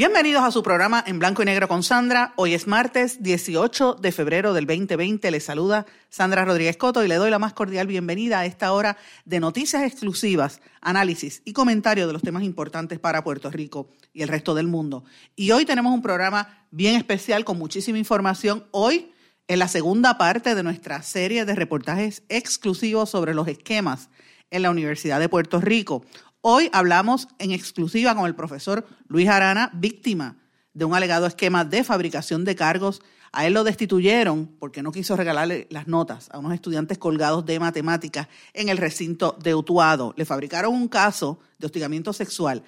[0.00, 2.32] Bienvenidos a su programa en blanco y negro con Sandra.
[2.36, 5.30] Hoy es martes 18 de febrero del 2020.
[5.30, 8.96] Les saluda Sandra Rodríguez Coto y le doy la más cordial bienvenida a esta hora
[9.26, 14.28] de noticias exclusivas, análisis y comentarios de los temas importantes para Puerto Rico y el
[14.28, 15.04] resto del mundo.
[15.36, 18.64] Y hoy tenemos un programa bien especial con muchísima información.
[18.70, 19.12] Hoy
[19.48, 24.08] en la segunda parte de nuestra serie de reportajes exclusivos sobre los esquemas
[24.50, 26.06] en la Universidad de Puerto Rico.
[26.42, 30.38] Hoy hablamos en exclusiva con el profesor Luis Arana, víctima
[30.72, 33.02] de un alegado esquema de fabricación de cargos.
[33.30, 37.60] A él lo destituyeron porque no quiso regalarle las notas a unos estudiantes colgados de
[37.60, 40.14] matemáticas en el recinto de Utuado.
[40.16, 42.62] Le fabricaron un caso de hostigamiento sexual.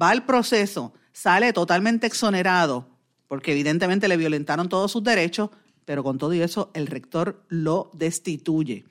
[0.00, 2.88] Va al proceso, sale totalmente exonerado
[3.28, 5.50] porque evidentemente le violentaron todos sus derechos,
[5.84, 8.86] pero con todo eso el rector lo destituye.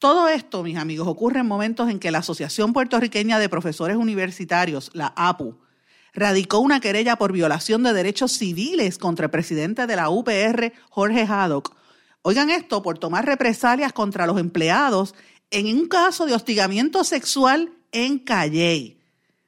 [0.00, 4.90] Todo esto, mis amigos, ocurre en momentos en que la Asociación Puertorriqueña de Profesores Universitarios,
[4.94, 5.58] la APU,
[6.14, 11.26] radicó una querella por violación de derechos civiles contra el presidente de la UPR, Jorge
[11.28, 11.76] Haddock.
[12.22, 15.14] Oigan esto, por tomar represalias contra los empleados
[15.50, 18.98] en un caso de hostigamiento sexual en Calley.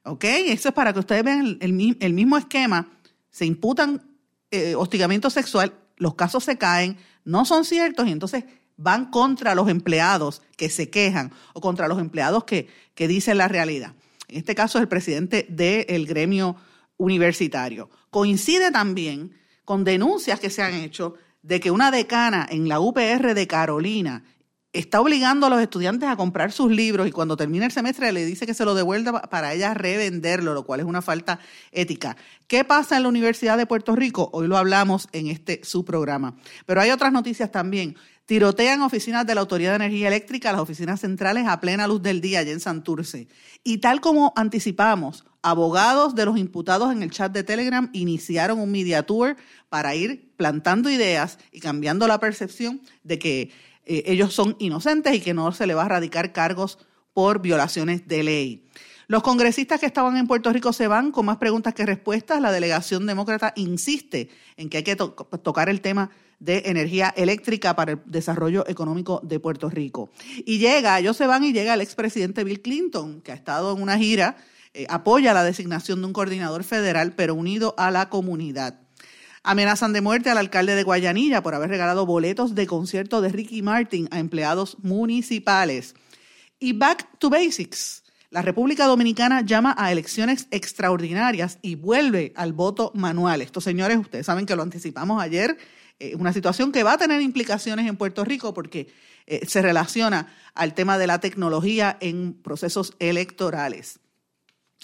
[0.04, 0.24] ¿Ok?
[0.24, 2.92] Eso es para que ustedes vean el, mismo esquema.
[3.30, 4.02] Se imputan
[4.50, 5.72] eh, hostigamiento sexual
[6.02, 8.44] los casos se caen, no son ciertos y entonces
[8.82, 13.48] van contra los empleados que se quejan o contra los empleados que, que dicen la
[13.48, 13.94] realidad.
[14.28, 16.56] En este caso es el presidente del gremio
[16.96, 17.90] universitario.
[18.10, 19.32] Coincide también
[19.64, 24.24] con denuncias que se han hecho de que una decana en la UPR de Carolina
[24.72, 28.24] está obligando a los estudiantes a comprar sus libros y cuando termina el semestre le
[28.24, 31.40] dice que se lo devuelva para ella revenderlo, lo cual es una falta
[31.72, 32.16] ética.
[32.46, 34.30] ¿Qué pasa en la Universidad de Puerto Rico?
[34.32, 36.36] Hoy lo hablamos en este su programa.
[36.64, 37.96] Pero hay otras noticias también.
[38.26, 42.20] Tirotean oficinas de la Autoridad de Energía Eléctrica, las oficinas centrales a plena luz del
[42.20, 43.28] día allá en Santurce.
[43.64, 48.70] Y tal como anticipamos, abogados de los imputados en el chat de Telegram iniciaron un
[48.70, 49.36] media tour
[49.68, 53.50] para ir plantando ideas y cambiando la percepción de que
[53.84, 56.78] eh, ellos son inocentes y que no se le va a radicar cargos
[57.12, 58.68] por violaciones de ley.
[59.08, 62.40] Los congresistas que estaban en Puerto Rico se van con más preguntas que respuestas.
[62.40, 66.10] La delegación demócrata insiste en que hay que tocar el tema
[66.42, 70.10] de energía eléctrica para el desarrollo económico de Puerto Rico.
[70.44, 73.80] Y llega, ellos se van y llega el expresidente Bill Clinton, que ha estado en
[73.80, 74.36] una gira,
[74.74, 78.80] eh, apoya la designación de un coordinador federal, pero unido a la comunidad.
[79.44, 83.62] Amenazan de muerte al alcalde de Guayanilla por haber regalado boletos de concierto de Ricky
[83.62, 85.94] Martin a empleados municipales.
[86.58, 88.02] Y Back to Basics.
[88.30, 93.42] La República Dominicana llama a elecciones extraordinarias y vuelve al voto manual.
[93.42, 95.58] Estos señores, ustedes saben que lo anticipamos ayer,
[96.18, 98.88] una situación que va a tener implicaciones en Puerto Rico porque
[99.26, 104.00] eh, se relaciona al tema de la tecnología en procesos electorales.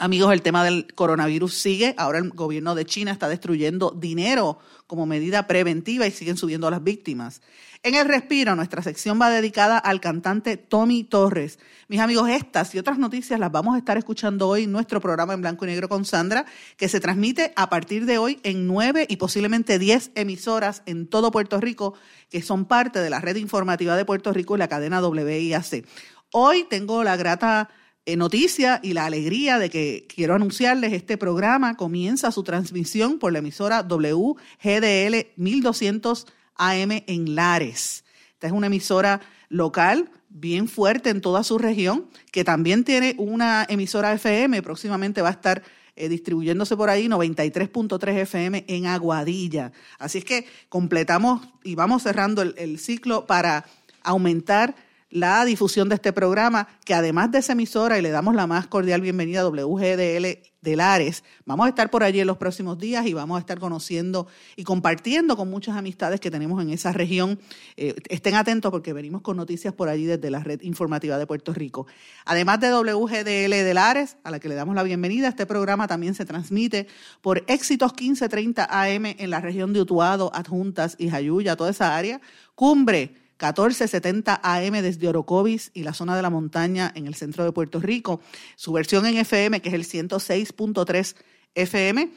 [0.01, 1.97] Amigos, el tema del coronavirus sigue.
[1.99, 6.71] Ahora el gobierno de China está destruyendo dinero como medida preventiva y siguen subiendo a
[6.71, 7.43] las víctimas.
[7.83, 11.59] En el respiro, nuestra sección va dedicada al cantante Tommy Torres.
[11.89, 15.35] Mis amigos, estas y otras noticias las vamos a estar escuchando hoy en nuestro programa
[15.35, 19.05] en blanco y negro con Sandra, que se transmite a partir de hoy en nueve
[19.09, 21.95] y posiblemente diez emisoras en todo Puerto Rico,
[22.31, 25.85] que son parte de la red informativa de Puerto Rico y la cadena WIAC.
[26.31, 27.69] Hoy tengo la grata
[28.17, 33.41] noticia y la alegría de que quiero anunciarles este programa comienza su transmisión por la
[33.41, 36.27] emisora WGDL 1200
[36.57, 38.05] AM en Lares.
[38.33, 43.67] Esta es una emisora local bien fuerte en toda su región, que también tiene una
[43.69, 45.63] emisora FM, próximamente va a estar
[45.97, 49.73] eh, distribuyéndose por ahí 93.3 FM en Aguadilla.
[49.99, 53.65] Así es que completamos y vamos cerrando el ciclo para
[54.03, 54.75] aumentar
[55.11, 58.67] la difusión de este programa, que además de esa emisora, y le damos la más
[58.67, 60.27] cordial bienvenida a WGDL
[60.61, 63.59] de Lares, vamos a estar por allí en los próximos días y vamos a estar
[63.59, 64.27] conociendo
[64.57, 67.39] y compartiendo con muchas amistades que tenemos en esa región.
[67.77, 71.55] Eh, estén atentos porque venimos con noticias por allí desde la red informativa de Puerto
[71.55, 71.87] Rico.
[72.25, 76.15] Además de WGDL de Lares, a la que le damos la bienvenida, este programa también
[76.15, 76.87] se transmite
[77.23, 82.21] por Éxitos 1530 AM en la región de Utuado, Adjuntas y Jayuya, toda esa área.
[82.55, 87.53] Cumbre 1470 AM desde Orocovis y la zona de la montaña en el centro de
[87.53, 88.21] Puerto Rico.
[88.57, 91.15] Su versión en FM, que es el 106.3
[91.55, 92.11] FM,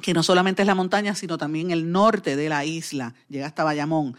[0.00, 3.64] que no solamente es la montaña, sino también el norte de la isla, llega hasta
[3.64, 4.16] Bayamón.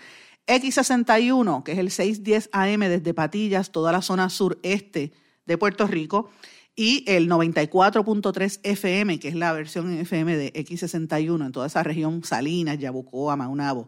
[0.47, 5.13] X61, que es el 610 AM desde Patillas, toda la zona sureste
[5.45, 6.29] de Puerto Rico,
[6.75, 11.83] y el 94.3 FM, que es la versión en FM de X61 en toda esa
[11.83, 13.87] región, Salinas, Yabucoa, Maunabo.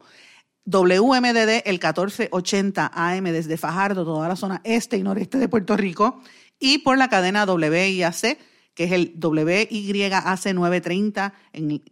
[0.66, 6.22] WMDD, el 1480 AM desde Fajardo, toda la zona este y noreste de Puerto Rico,
[6.60, 8.38] y por la cadena WIAC,
[8.74, 11.84] que es el WYAC 930 en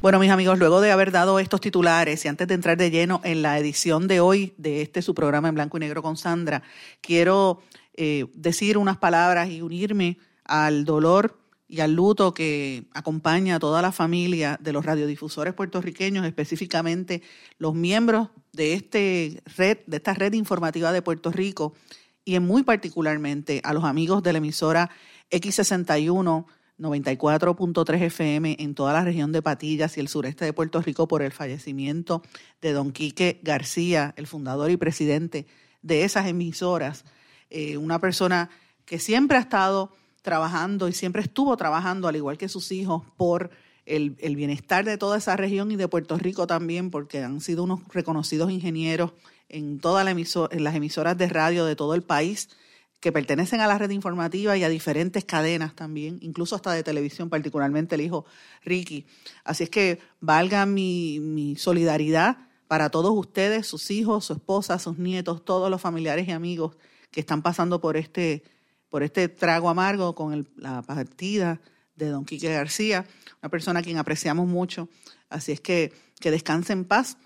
[0.00, 3.20] Bueno, mis amigos, luego de haber dado estos titulares y antes de entrar de lleno
[3.22, 6.62] en la edición de hoy de este su programa en blanco y negro con Sandra,
[7.02, 7.60] quiero
[7.92, 10.16] eh, decir unas palabras y unirme
[10.46, 11.39] al dolor
[11.70, 17.22] y al luto que acompaña a toda la familia de los radiodifusores puertorriqueños, específicamente
[17.58, 21.74] los miembros de este red, de esta red informativa de Puerto Rico,
[22.24, 24.90] y en muy particularmente a los amigos de la emisora
[25.30, 26.44] X61
[26.80, 31.22] 94.3 FM en toda la región de Patillas y el sureste de Puerto Rico por
[31.22, 32.22] el fallecimiento
[32.62, 35.46] de don Quique García, el fundador y presidente
[35.82, 37.04] de esas emisoras,
[37.50, 38.48] eh, una persona
[38.86, 43.50] que siempre ha estado trabajando y siempre estuvo trabajando, al igual que sus hijos, por
[43.86, 47.64] el, el bienestar de toda esa región y de Puerto Rico también, porque han sido
[47.64, 49.12] unos reconocidos ingenieros
[49.48, 52.48] en todas en las emisoras de radio de todo el país
[53.00, 57.30] que pertenecen a la red informativa y a diferentes cadenas también, incluso hasta de televisión,
[57.30, 58.26] particularmente el hijo
[58.62, 59.06] Ricky.
[59.42, 62.36] Así es que valga mi, solidaridad
[62.68, 66.76] para todos ustedes, sus hijos, su esposa, sus nietos, todos los familiares y amigos
[67.10, 68.44] que están pasando por este,
[68.90, 71.60] por este trago amargo con la partida
[71.96, 73.06] de don Quique García,
[73.42, 74.88] una persona a quien apreciamos mucho.
[75.30, 77.16] Así es que que descanse en paz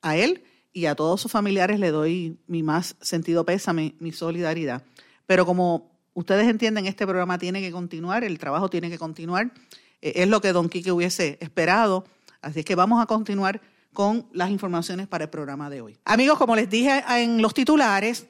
[0.00, 4.84] a él y a todos sus familiares le doy mi más sentido pésame, mi solidaridad.
[5.26, 9.52] Pero como ustedes entienden, este programa tiene que continuar, el trabajo tiene que continuar.
[10.00, 12.04] Eh, es lo que don Quique hubiese esperado.
[12.40, 13.60] Así que vamos a continuar
[13.92, 15.98] con las informaciones para el programa de hoy.
[16.04, 18.26] Amigos, como les dije en los titulares,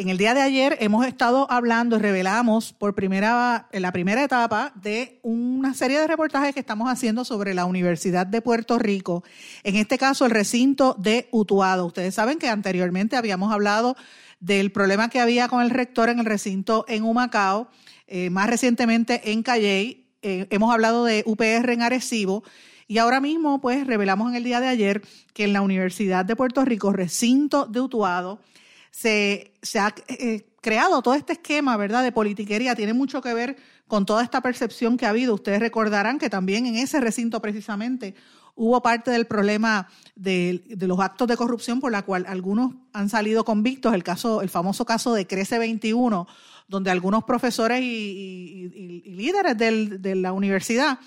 [0.00, 4.24] en el día de ayer hemos estado hablando y revelamos por primera, en la primera
[4.24, 9.22] etapa de una serie de reportajes que estamos haciendo sobre la Universidad de Puerto Rico,
[9.62, 11.84] en este caso el recinto de Utuado.
[11.84, 13.94] Ustedes saben que anteriormente habíamos hablado
[14.40, 17.68] del problema que había con el rector en el recinto en Humacao,
[18.06, 20.06] eh, más recientemente en Calley.
[20.22, 22.42] Eh, hemos hablado de UPR en Arecibo.
[22.88, 25.02] Y ahora mismo, pues, revelamos en el día de ayer
[25.34, 28.40] que en la Universidad de Puerto Rico, recinto de Utuado,
[28.90, 32.74] se, ha eh, creado todo este esquema, ¿verdad?, de politiquería.
[32.74, 33.56] Tiene mucho que ver
[33.86, 35.34] con toda esta percepción que ha habido.
[35.34, 38.14] Ustedes recordarán que también en ese recinto precisamente
[38.54, 43.44] hubo parte del problema de, los actos de corrupción por la cual algunos han salido
[43.44, 46.26] convictos, el caso, el famoso caso de Crece 21,
[46.68, 50.98] donde algunos profesores y, líderes de la universidad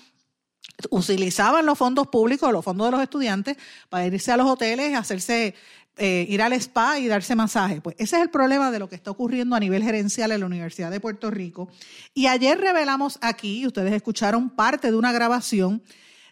[0.90, 3.56] utilizaban los fondos públicos, los fondos de los estudiantes,
[3.88, 5.54] para irse a los hoteles, hacerse
[5.96, 7.80] eh, ir al spa y darse masaje.
[7.80, 10.46] Pues ese es el problema de lo que está ocurriendo a nivel gerencial en la
[10.46, 11.68] Universidad de Puerto Rico.
[12.14, 15.82] Y ayer revelamos aquí, ustedes escucharon parte de una grabación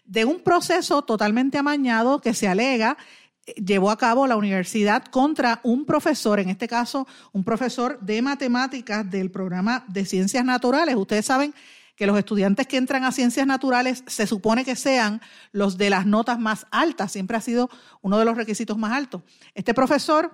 [0.05, 2.97] de un proceso totalmente amañado que se alega
[3.45, 8.21] eh, llevó a cabo la universidad contra un profesor, en este caso un profesor de
[8.21, 10.95] matemáticas del programa de ciencias naturales.
[10.95, 11.53] Ustedes saben
[11.95, 15.21] que los estudiantes que entran a ciencias naturales se supone que sean
[15.51, 17.69] los de las notas más altas, siempre ha sido
[18.01, 19.21] uno de los requisitos más altos.
[19.53, 20.31] Este profesor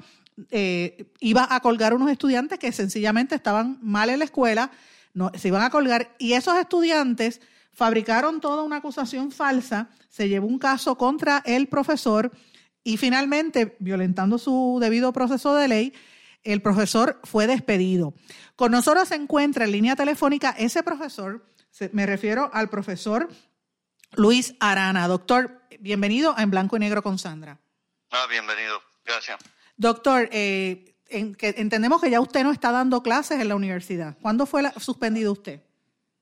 [0.52, 4.72] eh, iba a colgar unos estudiantes que sencillamente estaban mal en la escuela,
[5.34, 7.42] se iban a colgar y esos estudiantes
[7.74, 12.32] fabricaron toda una acusación falsa, se llevó un caso contra el profesor
[12.84, 15.94] y finalmente, violentando su debido proceso de ley,
[16.44, 18.14] el profesor fue despedido.
[18.56, 21.46] Con nosotros se encuentra en línea telefónica ese profesor,
[21.92, 23.30] me refiero al profesor
[24.14, 25.08] Luis Arana.
[25.08, 27.60] Doctor, bienvenido a En Blanco y Negro con Sandra.
[28.12, 29.40] Ah, bienvenido, gracias.
[29.78, 34.18] Doctor, eh, entendemos que ya usted no está dando clases en la universidad.
[34.22, 35.62] ¿Cuándo fue suspendido usted?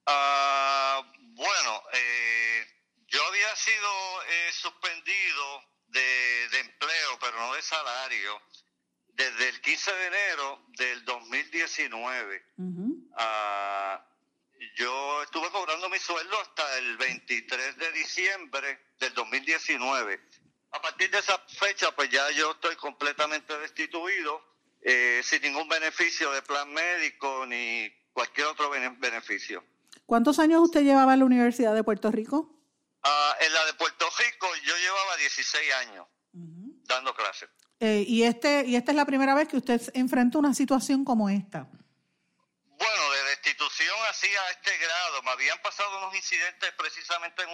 [0.05, 2.65] Ah, bueno, eh,
[3.07, 8.41] yo había sido eh, suspendido de, empleo, pero no de salario,
[9.17, 12.45] desde el 15 de enero del 2019.
[13.17, 14.05] Ah,
[14.75, 20.21] yo estuve cobrando mi sueldo hasta el 23 de diciembre del 2019.
[20.71, 24.39] A partir de esa fecha, pues ya yo estoy completamente destituido,
[24.81, 29.63] eh, sin ningún beneficio de plan médico ni cualquier otro beneficio.
[30.05, 32.53] ¿Cuántos años usted llevaba en la Universidad de Puerto Rico?
[33.01, 36.07] Ah, en la de Puerto Rico yo llevaba 16 años
[36.87, 37.49] dando clases.
[37.79, 41.29] Eh, y este y esta es la primera vez que usted enfrenta una situación como
[41.29, 41.67] esta.
[41.69, 47.49] Bueno, de destitución así a este grado, me habían pasado unos incidentes precisamente en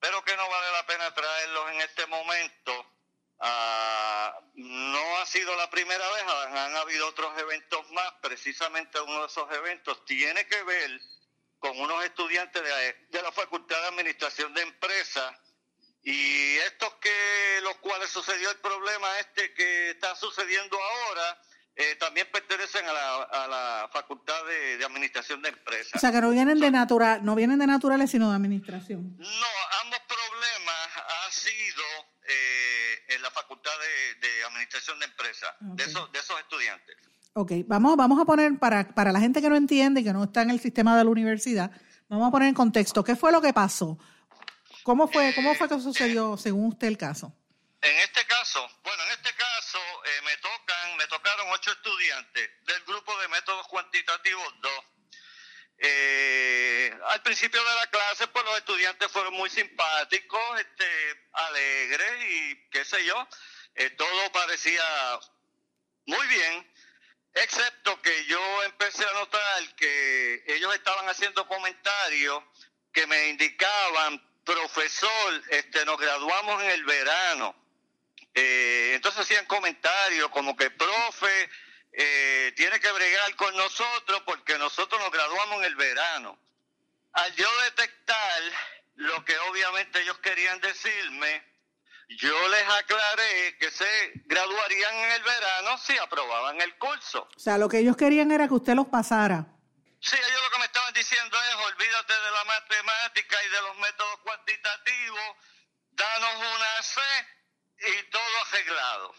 [0.00, 2.86] pero que no vale la pena traerlos en este momento.
[3.38, 9.26] Ah, no ha sido la primera vez, han, habido otros eventos más, precisamente uno de
[9.26, 11.00] esos eventos tiene que ver
[11.58, 15.34] con unos estudiantes de la Facultad de Administración de Empresas
[16.02, 21.38] y estos que los cuales sucedió el problema este que está sucediendo ahora,
[21.74, 25.94] eh, también pertenecen a la, a la Facultad de, Administración de Empresas.
[25.94, 29.16] O sea, que no vienen de natural, no vienen de naturales, sino de administración.
[29.16, 29.46] No,
[29.84, 30.88] ambos problemas
[31.24, 31.84] han sido
[32.28, 33.70] eh, en la Facultad
[34.20, 36.96] de, Administración de Empresas, de, esos, de esos estudiantes.
[37.34, 40.24] Ok, vamos, vamos a poner, para, para la gente que no entiende, y que no
[40.24, 41.70] está en el sistema de la universidad,
[42.08, 43.98] vamos a poner en contexto, ¿qué fue lo que pasó?
[44.82, 47.32] ¿Cómo fue, cómo fue que sucedió según usted el caso?
[47.80, 52.82] En este caso, bueno, en este caso eh, me tocan, me tocaron ocho estudiantes del
[52.84, 54.72] grupo de métodos cuantitativos 2.
[55.78, 62.70] Eh, al principio de la clase, pues los estudiantes fueron muy simpáticos, este, alegres y
[62.70, 63.28] qué sé yo,
[63.74, 64.84] eh, todo parecía
[66.06, 66.72] muy bien,
[67.34, 72.44] excepto que yo empecé a notar que ellos estaban haciendo comentarios
[72.92, 77.54] que me indicaban profesor, este, nos graduamos en el verano.
[78.34, 81.50] Eh, entonces hacían comentarios como que, profe,
[81.92, 86.38] eh, tiene que bregar con nosotros porque nosotros nos graduamos en el verano.
[87.12, 88.42] Al yo detectar
[88.94, 91.42] lo que obviamente ellos querían decirme,
[92.08, 97.28] yo les aclaré que se graduarían en el verano si aprobaban el curso.
[97.36, 99.46] O sea, lo que ellos querían era que usted los pasara.
[100.02, 103.78] Sí, ellos lo que me estaban diciendo es, olvídate de la matemática y de los
[103.78, 105.36] métodos cuantitativos,
[105.92, 107.00] danos una C
[107.78, 109.14] y todo arreglado.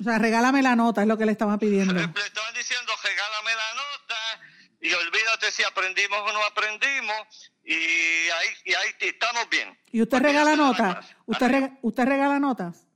[0.00, 1.94] O sea, regálame la nota, es lo que le estaban pidiendo.
[1.94, 4.40] Le, estaban diciendo, regálame la nota
[4.80, 9.78] y olvídate si aprendimos o no aprendimos y ahí, y ahí estamos bien.
[9.92, 11.06] ¿Y usted regala notas?
[11.26, 12.89] ¿Usted, ¿Usted regala notas?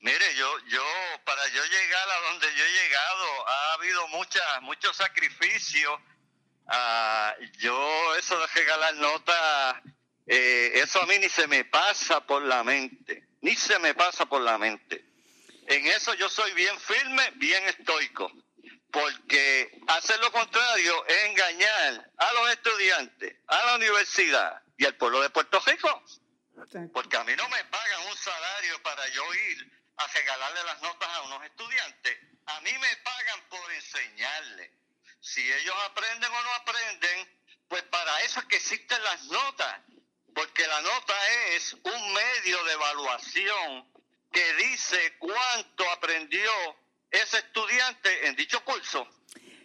[0.00, 0.84] Mire, yo, yo,
[1.24, 6.00] para yo llegar a donde yo he llegado, ha habido mucha, mucho sacrificio.
[6.68, 9.76] Ah, yo, eso de regalar notas,
[10.26, 14.26] eh, eso a mí ni se me pasa por la mente, ni se me pasa
[14.26, 15.04] por la mente.
[15.66, 18.30] En eso yo soy bien firme, bien estoico,
[18.92, 25.20] porque hacer lo contrario es engañar a los estudiantes, a la universidad y al pueblo
[25.22, 26.04] de Puerto Rico.
[26.92, 31.08] Porque a mí no me pagan un salario para yo ir a regalarle las notas
[31.08, 32.18] a unos estudiantes.
[32.46, 34.70] A mí me pagan por enseñarles.
[35.20, 37.28] Si ellos aprenden o no aprenden,
[37.68, 39.80] pues para eso es que existen las notas,
[40.34, 41.14] porque la nota
[41.56, 43.92] es un medio de evaluación
[44.30, 46.50] que dice cuánto aprendió
[47.10, 49.06] ese estudiante en dicho curso.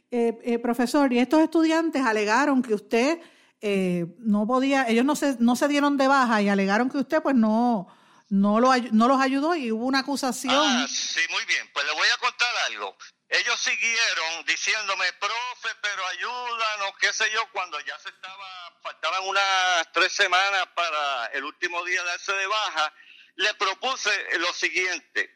[0.09, 3.19] Eh, eh, profesor, y estos estudiantes alegaron que usted
[3.61, 7.21] eh, no podía, ellos no se, no se dieron de baja y alegaron que usted
[7.21, 7.87] pues no,
[8.33, 10.55] no, lo, no los ayudó y hubo una acusación.
[10.55, 11.69] Ah, sí, muy bien.
[11.71, 12.97] Pues le voy a contar algo.
[13.29, 19.91] Ellos siguieron diciéndome, profe, pero ayúdanos, qué sé yo, cuando ya se estaba, faltaban unas
[19.93, 22.93] tres semanas para el último día de darse de baja,
[23.35, 25.31] le propuse lo siguiente.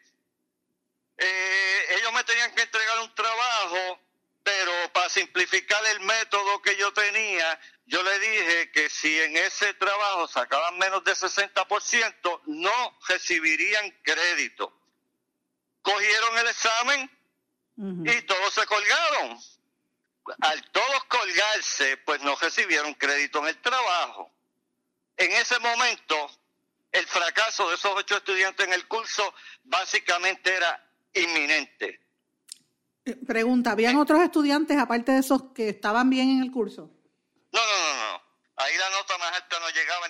[1.17, 3.99] Eh, ellos me tenían que entregar un trabajo
[4.47, 9.73] pero para simplificar el método que yo tenía, yo le dije que si en ese
[9.73, 14.73] trabajo sacaban menos de 60%, no recibirían crédito.
[15.81, 17.11] Cogieron el examen
[17.77, 19.39] y todos se colgaron.
[20.41, 24.31] Al todos colgarse, pues no recibieron crédito en el trabajo.
[25.15, 26.29] En ese momento,
[26.91, 32.07] el fracaso de esos ocho estudiantes en el curso básicamente era inminente
[33.25, 36.91] Pregunta, ¿habían otros estudiantes aparte de esos que estaban bien en el curso?
[37.51, 38.21] No, no, no, no.
[38.57, 39.59] Ahí la nota más alta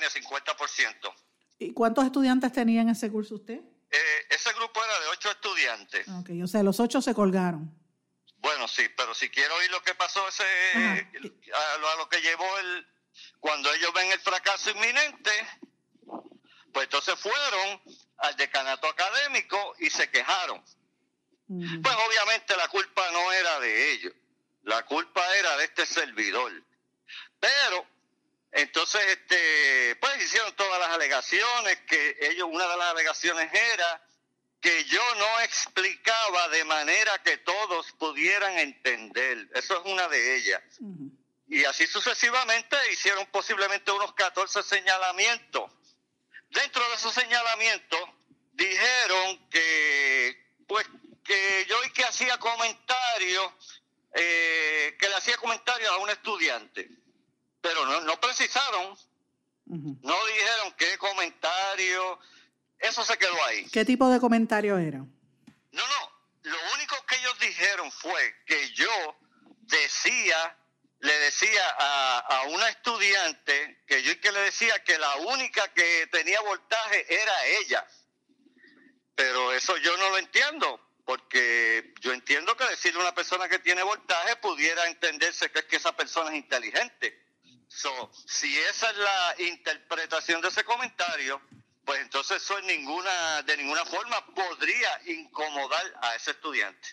[0.07, 1.13] al 50%.
[1.59, 3.61] ¿Y cuántos estudiantes tenía en ese curso usted?
[3.89, 6.07] Eh, ese grupo era de ocho estudiantes.
[6.09, 7.73] Ok, o sea, los ocho se colgaron.
[8.39, 12.87] Bueno, sí, pero si quiero oír lo que pasó ese, a, lo, que llevó el,
[13.39, 15.31] cuando ellos ven el fracaso inminente,
[16.71, 17.81] Pues entonces fueron
[18.17, 20.63] al decanato académico y se quejaron.
[21.47, 24.13] Pues obviamente la culpa no era de ellos,
[24.63, 26.51] la culpa era de este servidor.
[27.39, 27.87] Pero
[28.51, 34.01] entonces, este, pues hicieron todas las alegaciones, que ellos, una de las alegaciones era
[34.59, 39.47] que yo no explicaba de manera que todos pudieran entender.
[39.53, 40.61] Eso es una de ellas.
[41.47, 45.71] Y así sucesivamente hicieron posiblemente unos 14 señalamientos.
[46.49, 47.99] Dentro de esos señalamientos
[48.53, 50.87] dijeron que, pues,
[51.23, 53.51] que yo y que hacía comentarios,
[54.13, 56.89] eh, que le hacía comentarios a un estudiante,
[57.67, 58.97] pero no, no precisaron,
[59.65, 62.17] no dijeron qué comentario,
[62.79, 63.67] eso se quedó ahí.
[63.69, 64.99] ¿Qué tipo de comentario era?
[64.99, 65.07] No,
[65.71, 66.11] no,
[66.43, 69.17] lo único que ellos dijeron fue que yo
[69.63, 70.57] decía,
[70.99, 75.67] le decía a, a una estudiante, que yo y que le decía que la única
[75.73, 77.85] que tenía voltaje era ella.
[79.13, 83.59] Pero eso yo no lo entiendo, porque yo entiendo que decirle a una persona que
[83.59, 87.26] tiene voltaje pudiera entenderse que es que esa persona es inteligente.
[87.77, 91.39] So, si esa es la interpretación de ese comentario,
[91.85, 96.87] pues entonces eso en ninguna, de ninguna forma podría incomodar a ese estudiante.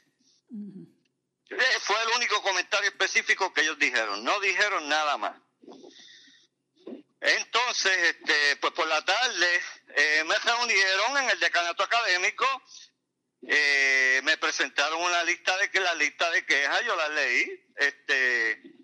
[1.49, 5.41] Eh, fue el único comentario específico que ellos dijeron, no dijeron nada más.
[7.21, 9.63] Entonces, este, pues por la tarde
[9.97, 12.45] eh, me reunieron en el decanato académico
[13.47, 18.84] eh, me presentaron una lista de que la lista de quejas yo la leí este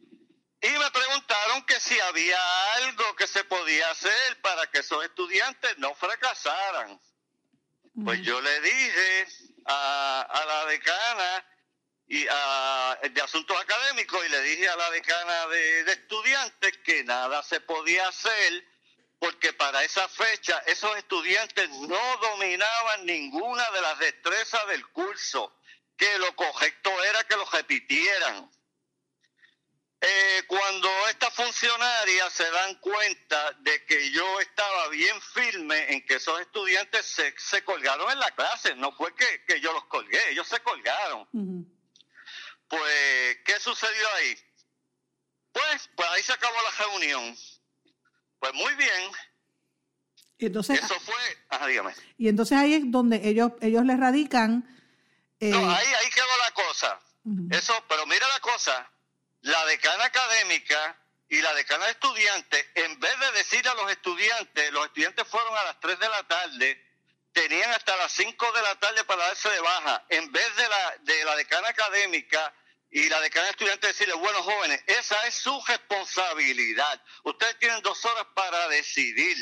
[0.62, 5.79] y me preguntaron que si había algo que se podía hacer para que esos estudiantes
[5.79, 7.00] no fracasaran
[8.05, 9.26] pues yo le dije
[9.67, 11.47] a, a la decana
[12.07, 17.05] y a, de asuntos académicos y le dije a la decana de, de estudiantes que
[17.05, 18.64] nada se podía hacer
[19.21, 25.55] porque para esa fecha esos estudiantes no dominaban ninguna de las destrezas del curso,
[25.97, 28.50] que lo correcto era que lo repitieran.
[30.02, 36.14] Eh, cuando estas funcionarias se dan cuenta de que yo estaba bien firme en que
[36.14, 40.18] esos estudiantes se, se colgaron en la clase, no fue que, que yo los colgué,
[40.30, 41.28] ellos se colgaron.
[42.68, 44.38] Pues, ¿qué sucedió ahí?
[45.52, 47.36] Pues, pues ahí se acabó la reunión.
[48.38, 49.10] Pues muy bien.
[50.38, 51.14] Y entonces, Eso fue,
[51.50, 51.92] ajá, dígame.
[52.16, 54.64] y entonces ahí es donde ellos, ellos les radican.
[55.40, 57.00] eh, No, ahí, ahí quedó la cosa.
[57.50, 58.90] Eso, pero mira la cosa,
[59.42, 60.96] la decana académica
[61.29, 65.57] y la decana de estudiantes, en vez de decir a los estudiantes, los estudiantes fueron
[65.57, 66.87] a las 3 de la tarde,
[67.33, 70.96] tenían hasta las 5 de la tarde para darse de baja, en vez de la,
[71.00, 72.53] de la decana académica
[72.90, 78.05] y la decana de estudiantes decirle, bueno jóvenes, esa es su responsabilidad, ustedes tienen dos
[78.05, 79.37] horas para decidir.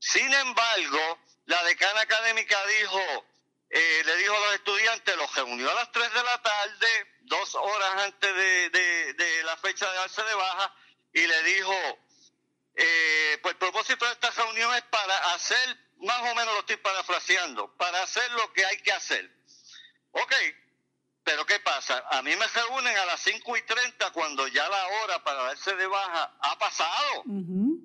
[0.00, 3.26] Sin embargo, la decana académica dijo,
[3.70, 6.86] eh, le dijo a los estudiantes, los reunió a las 3 de la tarde,
[7.22, 10.74] dos horas antes de, de- de la fecha de darse de baja,
[11.12, 11.74] y le dijo,
[12.74, 16.76] eh, pues el propósito de esta reunión es para hacer, más o menos lo estoy
[16.76, 19.30] parafraseando, para hacer lo que hay que hacer.
[20.12, 20.34] Ok,
[21.24, 22.04] pero ¿qué pasa?
[22.10, 25.74] A mí me reúnen a las 5 y 30 cuando ya la hora para darse
[25.74, 27.22] de baja ha pasado.
[27.24, 27.78] ujú.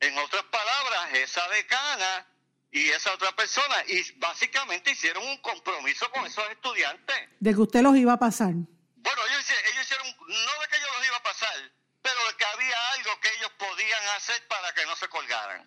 [0.00, 2.26] En otras palabras, esa decana
[2.70, 7.16] y esa otra persona, y básicamente hicieron un compromiso con esos estudiantes.
[7.40, 8.52] de que usted los iba a pasar.
[8.52, 12.44] Bueno, ellos, ellos hicieron, no de que yo los iba a pasar, pero de que
[12.44, 15.66] había algo que ellos podían hacer para que no se colgaran.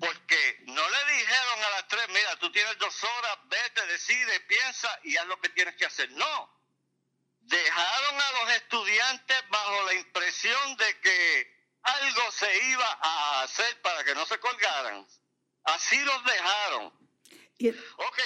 [0.00, 4.88] Porque no le dijeron a las tres, mira, tú tienes dos horas, vete, decide, piensa
[5.04, 6.10] y haz lo que tienes que hacer.
[6.10, 6.50] No.
[7.38, 14.02] Dejaron a los estudiantes bajo la impresión de que algo se iba a hacer para
[14.02, 15.06] que no se colgaran.
[15.64, 16.92] Así los dejaron.
[17.58, 18.18] Y- Ok,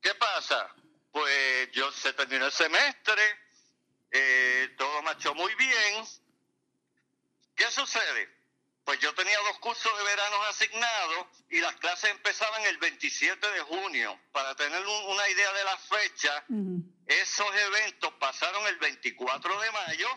[0.00, 0.74] ¿qué pasa?
[1.12, 3.22] Pues yo se terminó el semestre,
[4.10, 6.04] eh, todo marchó muy bien.
[7.54, 8.34] ¿Qué sucede?
[8.84, 13.60] Pues yo tenía dos cursos de verano asignados y las clases empezaban el 27 de
[13.60, 14.18] junio.
[14.32, 16.44] Para tener un- una idea de la fecha,
[17.06, 20.08] esos eventos pasaron el 24 de mayo,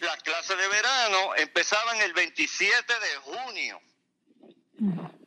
[0.00, 3.80] las clases de verano empezaban el 27 de junio.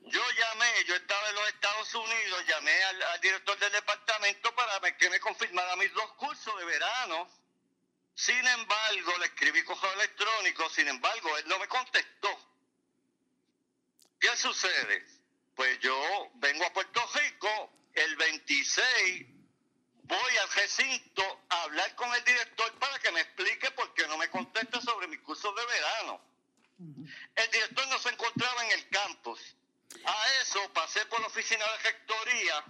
[0.09, 4.97] Yo llamé, yo estaba en los Estados Unidos, llamé al, al director del departamento para
[4.97, 7.29] que me confirmara mis dos cursos de verano.
[8.15, 12.29] Sin embargo, le escribí correo electrónico, sin embargo, él no me contestó.
[14.19, 15.05] ¿Qué sucede?
[15.55, 19.37] Pues yo vengo a Puerto Rico, el 26
[20.07, 24.17] voy al recinto a hablar con el director para que me explique por qué no
[24.17, 26.21] me contesta sobre mis cursos de verano.
[27.35, 29.55] El director no se encontraba en el campus.
[30.05, 32.63] A eso pasé por la oficina de rectoría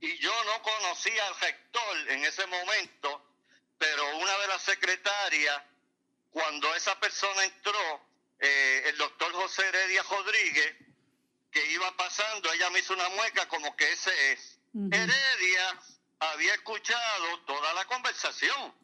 [0.00, 3.22] y yo no conocía al rector en ese momento,
[3.78, 5.62] pero una de las secretarias,
[6.30, 8.06] cuando esa persona entró,
[8.38, 10.76] eh, el doctor José Heredia Rodríguez,
[11.50, 14.58] que iba pasando, ella me hizo una mueca como que ese es.
[14.74, 15.80] Heredia
[16.18, 18.74] había escuchado toda la conversación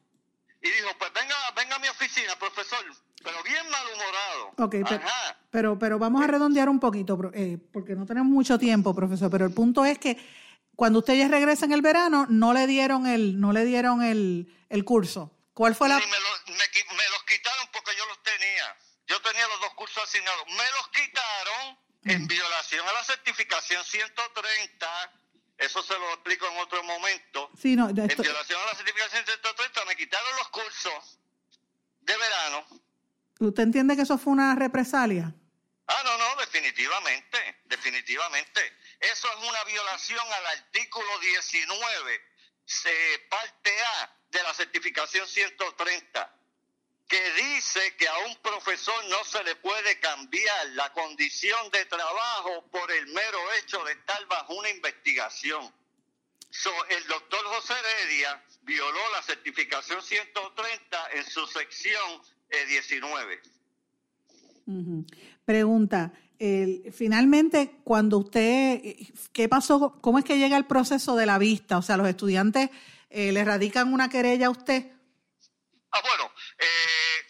[0.63, 2.85] y dijo, pues venga, venga a mi oficina, profesor,
[3.23, 4.55] pero bien malhumorado.
[4.59, 4.75] Ok,
[5.53, 9.45] pero, pero, vamos a redondear un poquito, eh, porque no tenemos mucho tiempo, profesor, pero
[9.45, 10.17] el punto es que
[10.75, 14.49] cuando usted ya regresa en el verano, no le dieron el, no le dieron el,
[14.85, 15.31] curso.
[15.53, 15.99] ¿Cuál fue la...?
[15.99, 18.77] me, los quitaron porque yo los tenía.
[19.07, 20.47] Yo tenía los dos cursos asignados.
[20.49, 24.89] Me los quitaron en violación a la certificación 130
[25.59, 27.51] eso se lo explico en otro momento.
[27.57, 31.21] Sí, no, En violación a la certificación 130 me quitaron los cursos
[32.01, 32.67] de verano.
[33.39, 35.33] ¿Usted entiende que eso fue una represalia?
[35.87, 38.79] Ah, no, no, definitivamente, definitivamente.
[39.01, 42.21] Eso es una violación al artículo 19,
[43.29, 46.43] parte A de la certificación 130
[47.13, 52.65] que dice que a un profesor no se le puede cambiar la condición de trabajo
[52.71, 55.71] por el mero hecho de estar bajo una investigación.
[56.89, 62.23] el doctor José Heredia violó la certificación 130 en su sección
[62.67, 63.35] 19.
[63.35, 63.43] Eh,
[65.45, 66.13] Pregunta,
[66.93, 68.81] finalmente, cuando usted,
[69.33, 70.01] ¿qué pasó?
[70.01, 71.79] ¿Cómo es que llega el proceso de la vista?
[71.79, 72.71] O sea, los estudiantes
[73.15, 74.91] eh, le radican una querella a usted.
[75.91, 77.27] Ah, bueno, eh,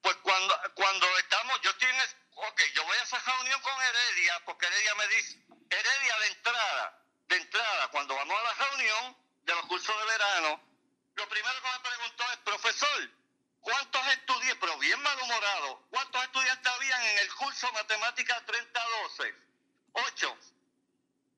[0.00, 1.96] pues cuando, cuando estamos, yo en,
[2.34, 7.04] ok, yo voy a esa reunión con Heredia, porque Heredia me dice, Heredia de entrada,
[7.28, 10.60] de entrada, cuando vamos a la reunión de los cursos de verano,
[11.14, 13.10] lo primero que me preguntó es, profesor,
[13.68, 19.34] ¿cuántos estudiantes, pero bien malhumorado, cuántos estudiantes habían en el curso Matemática 3012?
[19.92, 20.38] Ocho.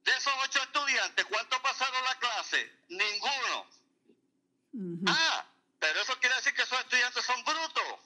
[0.05, 2.73] De esos ocho estudiantes, ¿cuántos pasaron la clase?
[2.89, 3.67] Ninguno.
[5.09, 5.45] Ah,
[5.79, 8.01] pero eso quiere decir que esos estudiantes son brutos.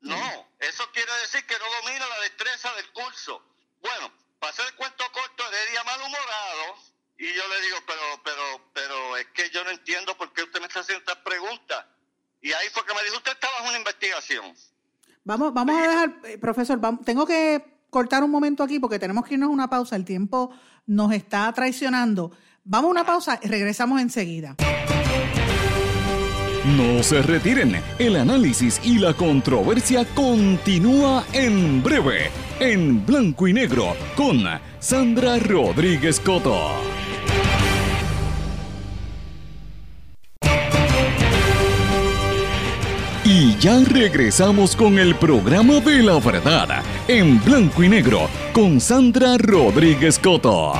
[0.00, 3.42] No, eso quiere decir que no domina la destreza del curso.
[3.80, 6.78] Bueno, para hacer el cuento corto, Heredia malhumorado,
[7.18, 10.60] y yo le digo, pero, pero, pero es que yo no entiendo por qué usted
[10.60, 11.86] me está haciendo estas preguntas.
[12.42, 14.54] Y ahí fue que me dijo, usted está bajo una investigación.
[15.24, 19.34] Vamos, vamos a dejar, eh, profesor, tengo que cortar un momento aquí porque tenemos que
[19.34, 19.96] irnos a una pausa.
[19.96, 20.50] El tiempo
[20.86, 22.30] nos está traicionando.
[22.64, 24.56] Vamos a una pausa y regresamos enseguida.
[26.76, 33.96] No se retiren, el análisis y la controversia continúa en breve, en blanco y negro,
[34.16, 34.42] con
[34.80, 36.72] Sandra Rodríguez Coto.
[43.38, 49.36] Y ya regresamos con el programa de la verdad, en blanco y negro, con Sandra
[49.36, 50.72] Rodríguez Coto.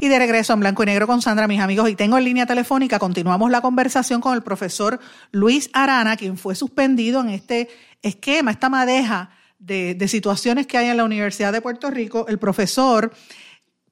[0.00, 2.46] Y de regreso en blanco y negro con Sandra, mis amigos, y tengo en línea
[2.46, 4.98] telefónica, continuamos la conversación con el profesor
[5.30, 7.68] Luis Arana, quien fue suspendido en este
[8.02, 12.26] esquema, esta madeja de, situaciones que hay en la Universidad de Puerto Rico.
[12.26, 13.12] El profesor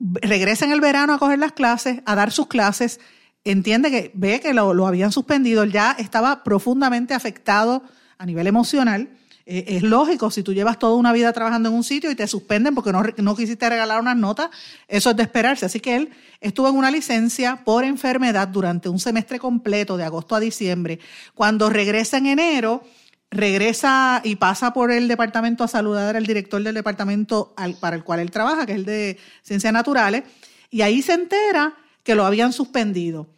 [0.00, 2.98] regresa en el verano a coger las clases, a dar sus clases,
[3.44, 7.82] entiende que ve que lo, lo habían suspendido, ya estaba profundamente afectado
[8.18, 9.08] a nivel emocional
[9.52, 12.28] eh, es lógico, si tú llevas toda una vida trabajando en un sitio y te
[12.28, 14.48] suspenden porque no, no quisiste regalar unas notas,
[14.86, 15.66] eso es de esperarse.
[15.66, 20.36] Así que él estuvo en una licencia por enfermedad durante un semestre completo, de agosto
[20.36, 21.00] a diciembre.
[21.34, 22.84] Cuando regresa en enero,
[23.28, 28.20] regresa y pasa por el departamento a saludar al director del departamento para el cual
[28.20, 30.22] él trabaja, que es el de Ciencias Naturales,
[30.70, 33.28] y ahí se entera que lo habían suspendido.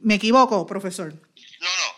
[0.00, 1.12] ¿Me equivoco, profesor?
[1.12, 1.18] No,
[1.66, 1.96] no,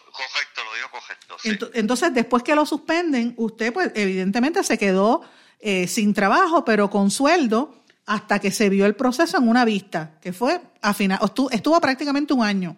[1.75, 5.23] entonces, después que lo suspenden, usted pues evidentemente se quedó
[5.61, 10.19] eh, sin trabajo, pero con sueldo hasta que se vio el proceso en una vista,
[10.21, 11.19] que fue a final,
[11.51, 12.77] estuvo, prácticamente un año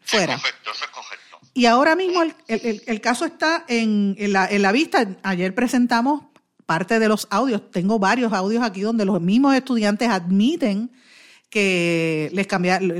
[0.00, 0.34] fuera.
[0.34, 1.40] eso es correcto.
[1.54, 5.08] Y ahora mismo el, caso está en, la, en la vista.
[5.22, 6.24] Ayer presentamos
[6.66, 7.70] parte de los audios.
[7.70, 10.90] Tengo varios audios aquí donde los mismos estudiantes admiten
[11.50, 12.92] que les cambiaron,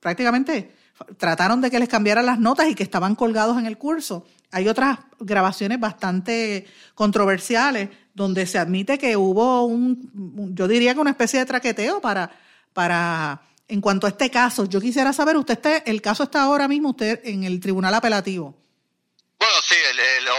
[0.00, 0.74] prácticamente
[1.16, 4.26] trataron de que les cambiaran las notas y que estaban colgados en el curso.
[4.50, 11.10] Hay otras grabaciones bastante controversiales donde se admite que hubo un, yo diría que una
[11.10, 12.30] especie de traqueteo para,
[12.72, 14.64] para, en cuanto a este caso.
[14.64, 18.56] Yo quisiera saber, usted está, el caso está ahora mismo usted en el tribunal apelativo.
[19.38, 19.76] Bueno, sí,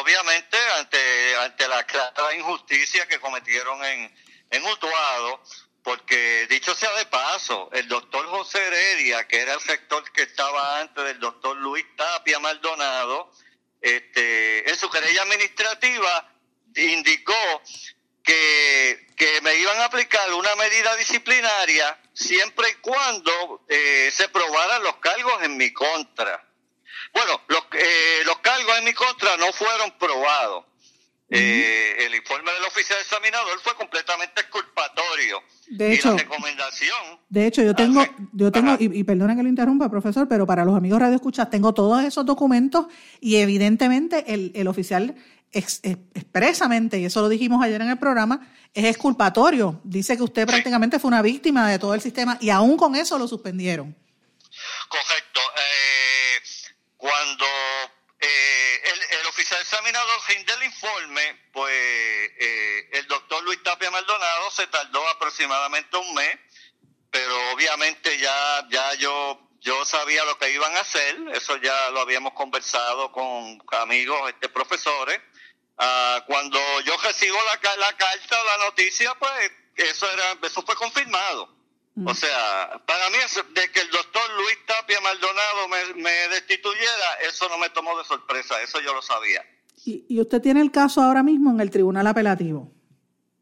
[0.01, 0.97] obviamente ante,
[1.45, 4.11] ante la clara injusticia que cometieron en,
[4.49, 5.41] en Utuado,
[5.89, 10.81] porque dicho sea de paso, el doctor José Heredia, que era el rector que estaba
[10.81, 13.31] antes del doctor Luis Tapia Maldonado,
[13.81, 16.31] este, en su querella administrativa
[16.75, 17.33] indicó
[18.23, 24.83] que, que me iban a aplicar una medida disciplinaria siempre y cuando eh, se probaran
[24.83, 26.47] los cargos en mi contra.
[27.13, 30.68] Bueno, los, eh, los cargos en mi contra no fueron probados.
[31.31, 35.43] Eh, el informe del oficial examinador fue completamente exculpatorio.
[35.67, 37.19] De hecho, y la recomendación.
[37.29, 40.65] De hecho, yo tengo, yo tengo, y, y, perdona que lo interrumpa, profesor, pero para
[40.65, 42.87] los amigos radio escuchas, tengo todos esos documentos
[43.19, 45.15] y evidentemente el, el oficial
[45.51, 49.79] ex, expresamente, y eso lo dijimos ayer en el programa, es exculpatorio.
[49.83, 53.17] Dice que usted prácticamente fue una víctima de todo el sistema y aún con eso
[53.17, 53.95] lo suspendieron.
[54.89, 55.39] Correcto.
[55.55, 56.41] Eh,
[56.97, 57.45] cuando
[58.19, 58.58] eh,
[59.61, 66.13] examinador rinde el informe, pues eh, el doctor Luis Tapia Maldonado se tardó aproximadamente un
[66.13, 66.37] mes,
[67.11, 72.01] pero obviamente ya, ya yo, yo sabía lo que iban a hacer, eso ya lo
[72.01, 75.19] habíamos conversado con amigos, este, profesores.
[75.77, 81.58] Uh, cuando yo recibo la, la carta la noticia, pues eso era, eso fue confirmado.
[82.05, 83.17] O sea, para mí,
[83.53, 88.05] de que el doctor Luis Tapia Maldonado me, me, destituyera, eso no me tomó de
[88.05, 89.43] sorpresa, eso yo lo sabía.
[89.85, 92.71] ¿Y, ¿Y, usted tiene el caso ahora mismo en el Tribunal Apelativo?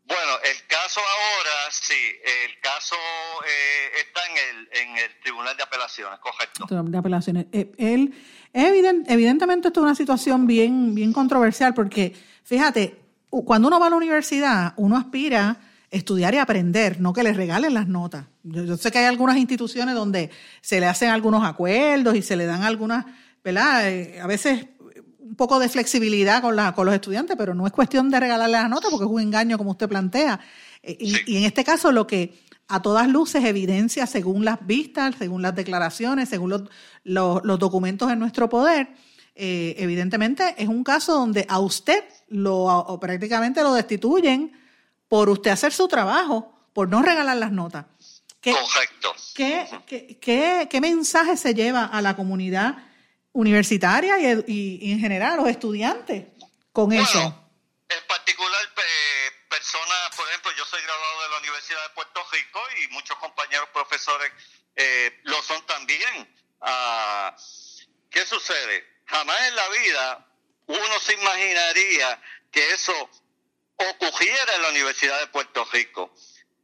[0.07, 1.93] Bueno, el caso ahora, sí,
[2.45, 2.95] el caso
[3.45, 6.65] eh, está en el, en el Tribunal de Apelaciones, correcto.
[6.65, 7.45] Tribunal de Apelaciones.
[7.51, 8.13] Eh, él,
[8.53, 12.15] evident, evidentemente esto es una situación bien, bien controversial porque,
[12.45, 15.57] fíjate, cuando uno va a la universidad, uno aspira
[15.91, 18.25] estudiar y aprender, no que les regalen las notas.
[18.49, 20.29] Yo, yo, sé que hay algunas instituciones donde
[20.61, 23.05] se le hacen algunos acuerdos y se le dan algunas,
[23.43, 23.89] ¿verdad?
[23.89, 24.65] Eh, a veces
[25.19, 28.53] un poco de flexibilidad con, la, con los estudiantes, pero no es cuestión de regalarle
[28.53, 30.39] las notas porque es un engaño como usted plantea.
[30.81, 35.15] Eh, y, y en este caso lo que a todas luces evidencia según las vistas,
[35.17, 36.63] según las declaraciones, según los,
[37.03, 38.89] los, los documentos en nuestro poder,
[39.39, 44.51] eh, evidentemente es un caso donde a usted lo prácticamente lo destituyen
[45.07, 47.85] por usted hacer su trabajo, por no regalar las notas.
[48.47, 49.15] ¿Qué, Correcto.
[49.35, 52.77] ¿qué, qué, qué, qué mensaje se lleva a la comunidad
[53.33, 56.27] universitaria y, y, y en general los estudiantes
[56.71, 57.19] con bueno, eso?
[57.89, 62.59] En particular, eh, personas, por ejemplo, yo soy graduado de la Universidad de Puerto Rico
[62.81, 64.31] y muchos compañeros profesores
[64.77, 66.33] eh, lo son también.
[66.61, 67.35] Ah,
[68.09, 69.01] ¿Qué sucede?
[69.07, 70.27] Jamás en la vida
[70.67, 72.93] uno se imaginaría que eso
[73.75, 76.13] ocurriera en la Universidad de Puerto Rico.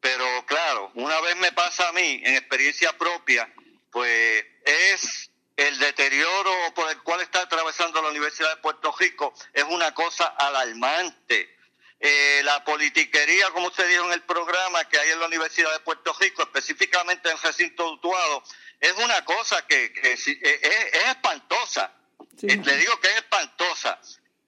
[0.03, 3.49] Pero claro, una vez me pasa a mí, en experiencia propia,
[3.89, 9.63] pues es el deterioro por el cual está atravesando la Universidad de Puerto Rico, es
[9.63, 11.55] una cosa alarmante.
[12.01, 15.79] Eh, la politiquería, como usted dijo en el programa que hay en la Universidad de
[15.79, 18.43] Puerto Rico, específicamente en recinto dutuado,
[18.81, 21.93] es una cosa que, que es, es, espantosa.
[22.37, 22.47] Sí.
[22.47, 24.01] Le digo que es espantosa.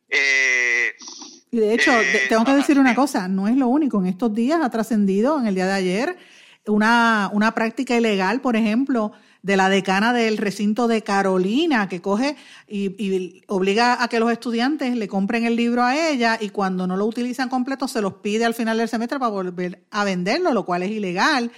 [0.09, 0.91] Eh,
[1.51, 3.99] y de hecho, eh, tengo que decir una cosa, no es lo único.
[3.99, 6.17] En estos días ha trascendido, en el día de ayer,
[6.67, 12.35] una, una práctica ilegal, por ejemplo, de la decana del recinto de Carolina, que coge
[12.67, 16.87] y, y, obliga a que los estudiantes le compren el libro a ella y cuando
[16.87, 20.51] no lo utilizan completo se los pide al final del semestre para volver a venderlo,
[20.51, 21.51] lo cual es ilegal.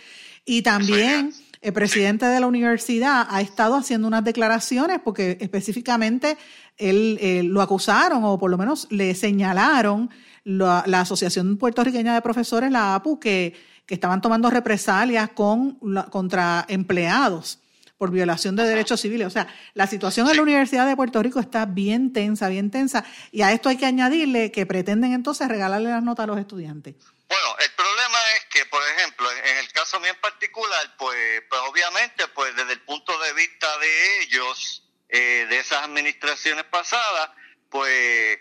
[0.43, 1.31] Y también
[1.62, 6.38] el presidente de la universidad ha estado haciendo unas declaraciones porque específicamente
[6.77, 10.09] él, eh, lo acusaron o por lo menos le señalaron
[10.43, 13.53] la, la, Asociación Puertorriqueña de Profesores, la APU, que,
[13.85, 17.59] que estaban tomando represalias con, la, contra empleados
[17.97, 19.27] por violación de derechos civiles.
[19.27, 23.03] O sea, la situación en la Universidad de Puerto Rico está bien tensa, bien tensa.
[23.31, 26.95] Y a esto hay que añadirle que pretenden entonces regalarle las notas a los estudiantes.
[27.27, 31.61] Bueno, el problema es que, por ejemplo, en el caso mío en particular, pues, pues
[31.69, 37.31] obviamente, pues desde el punto de vista de ellos, eh, de esas administraciones pasadas,
[37.69, 38.39] pues,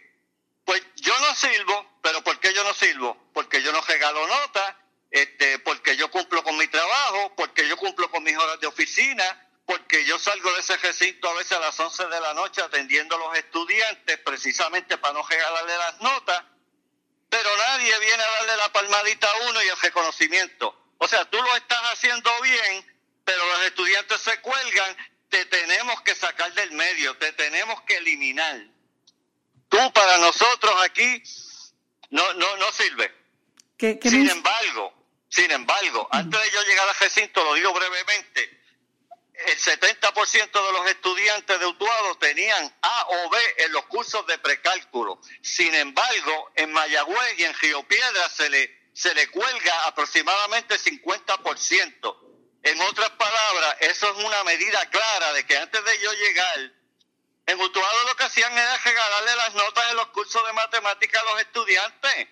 [0.65, 3.31] pues yo no sirvo, pero ¿por qué yo no sirvo?
[3.33, 4.75] Porque yo no regalo notas,
[5.11, 9.47] este, porque yo cumplo con mi trabajo, porque yo cumplo con mis horas de oficina,
[9.65, 13.17] porque yo salgo de ese recinto a veces a las 11 de la noche atendiendo
[13.17, 16.45] a los estudiantes precisamente para no regalarle las notas,
[17.29, 20.87] pero nadie viene a darle la palmadita a uno y el reconocimiento.
[20.99, 24.97] O sea, tú lo estás haciendo bien, pero los estudiantes se cuelgan,
[25.29, 28.61] te tenemos que sacar del medio, te tenemos que eliminar.
[29.69, 31.23] Tú para nosotros aquí
[32.11, 33.13] no, no, no sirve.
[33.77, 34.95] ¿Qué, qué sin embargo,
[35.29, 38.57] sin embargo, antes de yo llegar al recinto, lo digo brevemente,
[39.35, 44.39] el 70% de los estudiantes de Utuado tenían A o B en los cursos de
[44.39, 45.21] precálculo.
[45.43, 52.26] Sin embargo, en Mayagüez y en Río Piedra se le, se le cuelga aproximadamente 50%.
[52.67, 56.73] En otras palabras, eso es una medida clara de que antes de yo llegar
[57.47, 61.31] En Utuado lo que hacían era regalarle las notas de los cursos de matemáticas a
[61.31, 62.29] los estudiantes.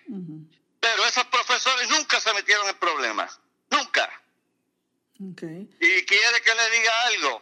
[0.80, 3.38] Pero esos profesores nunca se metieron en problemas.
[3.70, 4.10] Nunca.
[5.18, 7.40] Y quiere que le diga algo.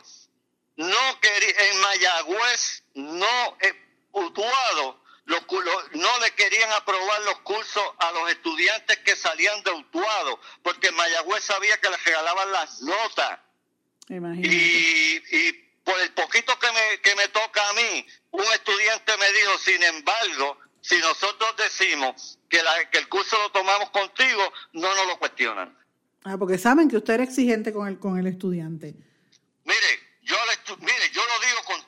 [0.77, 8.99] No en Mayagüez, no, en Utuado, no le querían aprobar los cursos a los estudiantes
[8.99, 13.39] que salían de Utuado, porque Mayagüez sabía que les regalaban las notas.
[14.09, 15.53] Y, y
[15.85, 19.83] por el poquito que me, que me toca a mí, un estudiante me dijo, sin
[19.83, 25.19] embargo, si nosotros decimos que, la, que el curso lo tomamos contigo, no nos lo
[25.19, 25.77] cuestionan.
[26.25, 28.95] Ah, porque saben que usted era exigente con el, con el estudiante.
[29.65, 30.37] Mire, yo,
[30.79, 31.82] mire, yo lo digo con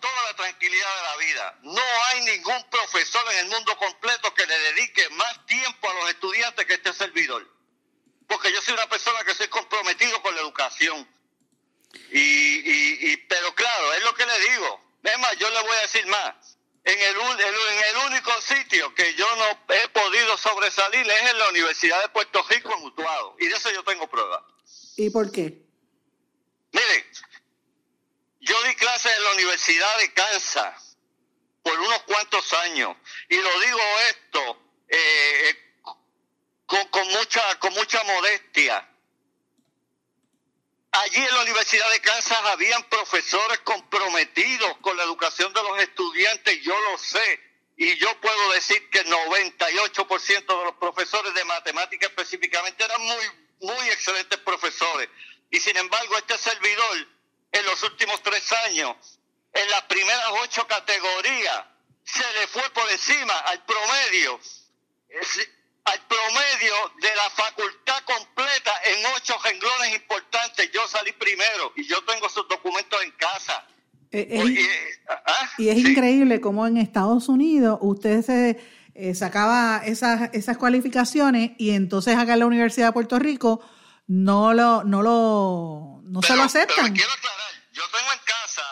[0.65, 1.59] tranquilidad de la vida.
[1.63, 6.11] No hay ningún profesor en el mundo completo que le dedique más tiempo a los
[6.11, 7.47] estudiantes que este servidor.
[8.27, 11.09] Porque yo soy una persona que soy comprometido con la educación.
[12.11, 14.81] Y, y, y, pero claro, es lo que le digo.
[15.03, 16.57] Es más, yo le voy a decir más.
[16.85, 21.49] En el, en el único sitio que yo no he podido sobresalir es en la
[21.49, 23.37] Universidad de Puerto Rico en Utuado.
[23.39, 24.47] Y de eso yo tengo prueba.
[24.97, 25.63] ¿Y por qué?
[26.73, 27.11] Mire,
[28.45, 30.97] yo di clases en la Universidad de Kansas
[31.63, 32.97] por unos cuantos años.
[33.29, 33.81] Y lo digo
[34.11, 35.75] esto eh,
[36.67, 38.89] con, con, mucha, con mucha modestia
[40.95, 46.63] Allí en la Universidad de Kansas habían profesores comprometidos con la educación de los estudiantes,
[46.63, 47.41] yo lo sé,
[47.77, 53.25] y yo puedo decir que el 98% de los profesores de matemática específicamente eran muy,
[53.63, 55.09] muy excelentes profesores.
[55.51, 57.09] Y sin embargo, este servidor,
[57.55, 58.97] en los últimos tres años,
[59.53, 61.65] en las primeras ocho categorías,
[62.05, 64.41] se le fue por encima al promedio
[65.85, 70.71] al promedio de la facultad completa en ocho renglones importantes.
[70.73, 73.67] Yo salí primero y yo tengo sus documentos en casa.
[74.11, 74.69] Eh, eh,
[75.09, 75.51] ¿ah?
[75.59, 78.61] y es increíble cómo en Estados Unidos usted se
[78.95, 83.61] eh, sacaba esas, esas cualificaciones y entonces acá en la Universidad de Puerto Rico
[84.07, 86.95] no lo no lo no se lo aceptan.
[86.95, 88.63] quiero aclarar, yo tengo en casa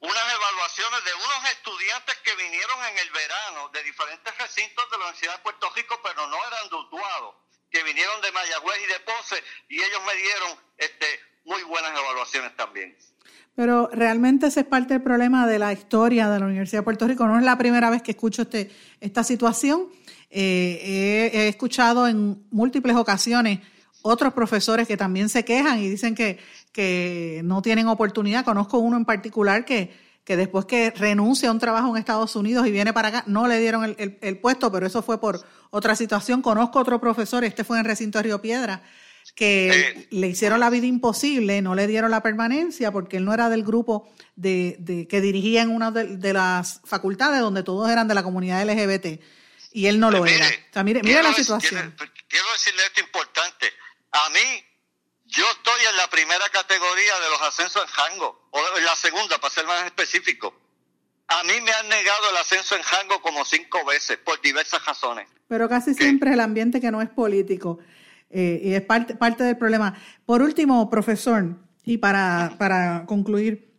[0.00, 5.04] unas evaluaciones de unos estudiantes que vinieron en el verano de diferentes recintos de la
[5.04, 6.76] Universidad de Puerto Rico, pero no eran de
[7.70, 11.06] que vinieron de Mayagüez y de Ponce, y ellos me dieron este,
[11.44, 12.96] muy buenas evaluaciones también.
[13.56, 17.08] Pero realmente ese es parte del problema de la historia de la Universidad de Puerto
[17.08, 17.26] Rico.
[17.26, 19.88] No es la primera vez que escucho este, esta situación.
[20.30, 23.60] Eh, he, escuchado en múltiples ocasiones
[24.02, 26.38] otros profesores que también se quejan y dicen que,
[26.76, 28.44] que no tienen oportunidad.
[28.44, 32.66] Conozco uno en particular que, que después que renuncia a un trabajo en Estados Unidos
[32.66, 35.96] y viene para acá, no le dieron el, el, puesto, pero eso fue por otra
[35.96, 36.42] situación.
[36.42, 38.82] Conozco otro profesor, este fue en el recinto de Río Piedra,
[39.34, 43.48] que le hicieron la vida imposible, no le dieron la permanencia porque él no era
[43.48, 48.14] del grupo de, de que dirigía en una de, las facultades donde todos eran de
[48.14, 49.18] la comunidad LGBT
[49.72, 50.46] y él no lo era.
[50.46, 51.94] O sea, mire, mire la situación.
[52.28, 53.66] quiero decirle esto importante.
[54.12, 54.62] A mí,
[55.26, 59.38] yo estoy en la primera categoría de los ascensos en Jango, o en la segunda,
[59.38, 60.54] para ser más específico.
[61.28, 65.28] A mí me han negado el ascenso en Jango como cinco veces, por diversas razones.
[65.48, 67.78] Pero casi siempre el ambiente que no es político.
[68.30, 69.94] Eh, y es parte, parte del problema.
[70.24, 73.72] Por último, profesor, y para, para concluir,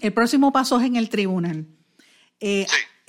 [0.00, 1.66] el próximo paso es en el tribunal.
[2.40, 2.66] Eh,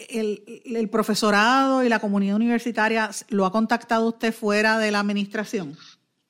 [0.09, 5.77] el, el, profesorado y la comunidad universitaria lo ha contactado usted fuera de la administración?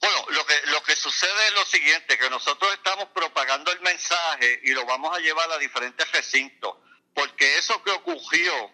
[0.01, 4.59] Bueno, lo que, lo que sucede es lo siguiente, que nosotros estamos propagando el mensaje
[4.63, 6.75] y lo vamos a llevar a diferentes recintos,
[7.13, 8.71] porque eso que ocurrió,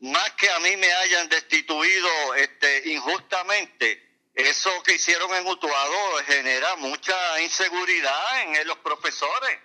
[0.00, 4.02] más que a mí me hayan destituido este, injustamente,
[4.34, 9.58] eso que hicieron en Utuado genera mucha inseguridad en, los profesores.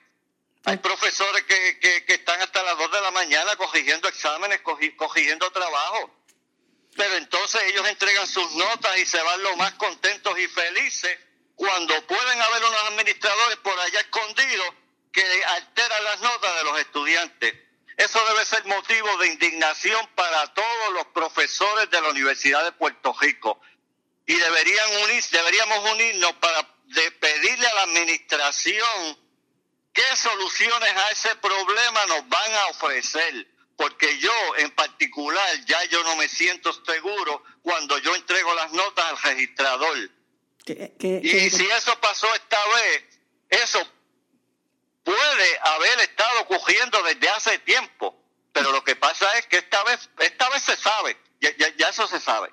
[0.66, 6.21] Hay profesores que, que, están hasta las 2 de la mañana cogiendo exámenes, cogiendo trabajo
[6.96, 11.18] pero entonces ellos entregan sus notas y se van lo más contentos y felices
[11.56, 14.68] cuando pueden haber unos administradores por allá escondidos
[15.12, 17.54] que alteran las notas de los estudiantes.
[17.98, 23.16] Eso debe ser motivo de indignación para todos los profesores de la Universidad de Puerto
[23.20, 23.62] Rico.
[24.26, 26.68] Y deberían unir, deberíamos unirnos para
[27.20, 29.20] pedirle a la administración
[29.94, 36.04] qué soluciones a ese problema nos van a ofrecer porque yo en particular ya yo
[36.04, 39.98] no me siento seguro cuando yo entrego las notas al registrador.
[41.00, 43.20] y si eso pasó esta vez,
[43.50, 43.80] eso
[45.04, 48.16] puede haber estado ocurriendo desde hace tiempo,
[48.52, 52.08] pero lo que pasa es que esta vez, esta vez se sabe, ya, ya, eso
[52.08, 52.50] se sabe.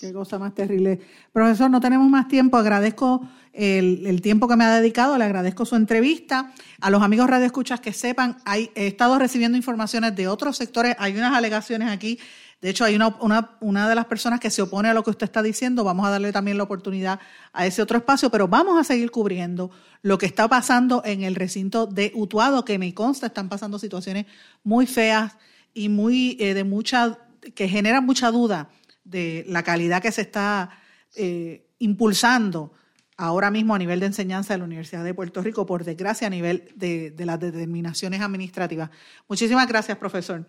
[0.00, 1.00] Qué cosa más terrible.
[1.32, 2.56] Profesor, no tenemos más tiempo.
[2.56, 3.28] Agradezco
[3.58, 6.52] el, tiempo que me ha dedicado, le agradezco su entrevista.
[6.80, 11.16] A los amigos radioescuchas que sepan, hay, he estado recibiendo informaciones de otros sectores, hay
[11.16, 12.18] unas alegaciones aquí
[12.60, 15.10] de hecho, hay una, una, una, de las personas que se opone a lo que
[15.10, 15.84] usted está diciendo.
[15.84, 17.20] Vamos a darle también la oportunidad
[17.52, 19.70] a ese otro espacio, pero vamos a seguir cubriendo
[20.02, 24.26] lo que está pasando en el recinto de Utuado, que me consta están pasando situaciones
[24.64, 25.36] muy feas
[25.72, 27.18] y muy eh, de mucha,
[27.54, 28.70] que generan mucha duda
[29.04, 30.70] de la calidad que se está
[31.14, 32.72] eh, impulsando
[33.18, 36.30] ahora mismo a nivel de enseñanza de la Universidad de Puerto Rico, por desgracia, a
[36.30, 38.88] nivel de, de las determinaciones administrativas.
[39.28, 40.46] Muchísimas gracias, profesor.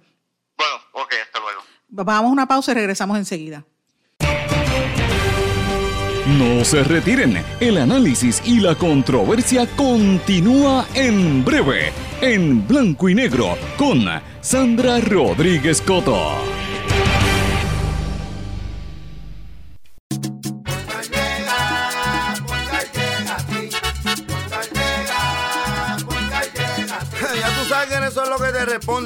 [0.58, 1.62] Bueno, ok, hasta luego.
[1.90, 3.66] Vamos a una pausa y regresamos enseguida.
[6.38, 11.92] No se retiren, el análisis y la controversia continúa en breve,
[12.22, 14.06] en blanco y negro, con
[14.42, 16.59] Sandra Rodríguez Coto.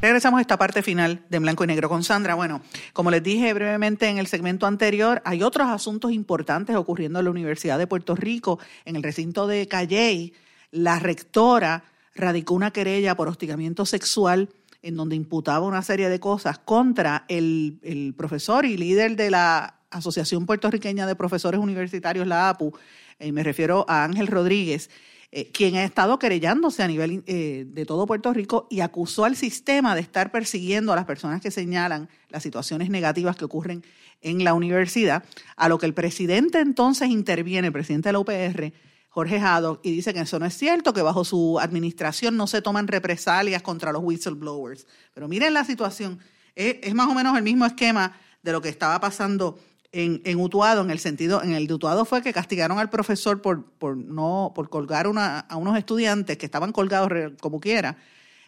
[0.00, 2.34] Regresamos a esta parte final de Blanco y Negro con Sandra.
[2.34, 2.62] Bueno,
[2.94, 7.30] como les dije brevemente en el segmento anterior, hay otros asuntos importantes ocurriendo en la
[7.30, 10.32] Universidad de Puerto Rico, en el recinto de Calley.
[10.70, 11.84] La rectora
[12.14, 14.48] radicó una querella por hostigamiento sexual
[14.80, 20.46] en donde imputaba una serie de cosas contra el, profesor y líder de la Asociación
[20.46, 22.72] Puertorriqueña de Profesores Universitarios, la APU,
[23.18, 24.88] eh, me refiero a Ángel Rodríguez,
[25.32, 29.36] eh, quien ha estado querellándose a nivel eh, de todo Puerto Rico y acusó al
[29.36, 33.84] sistema de estar persiguiendo a las personas que señalan las situaciones negativas que ocurren
[34.22, 35.24] en la universidad,
[35.54, 38.72] a lo que el presidente entonces interviene, el presidente de la UPR,
[39.08, 42.60] Jorge Haddock, y dice que eso no es cierto, que bajo su administración no se
[42.60, 44.86] toman represalias contra los whistleblowers.
[45.14, 46.18] Pero miren la situación,
[46.56, 48.12] es más o menos el mismo esquema
[48.42, 49.58] de lo que estaba pasando
[49.92, 53.42] en, en, Utuado, en el sentido, en el de Utuado fue que castigaron al profesor
[53.42, 57.10] por, por no, por colgar una, a unos estudiantes que estaban colgados
[57.40, 57.98] como quiera,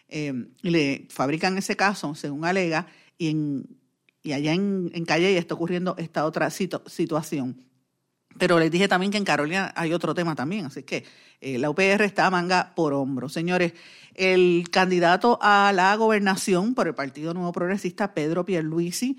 [0.09, 2.87] eh, y le fabrican ese caso, según alega,
[3.17, 3.77] y, en,
[4.21, 7.65] y allá en, en Calle está ocurriendo esta otra situación.
[8.37, 11.05] Pero les dije también que en Carolina hay otro tema también, así que
[11.41, 13.29] eh, la UPR está a manga por hombro.
[13.29, 13.73] Señores,
[14.15, 19.17] el candidato a la gobernación por el Partido Nuevo Progresista, Pedro Pierluisi,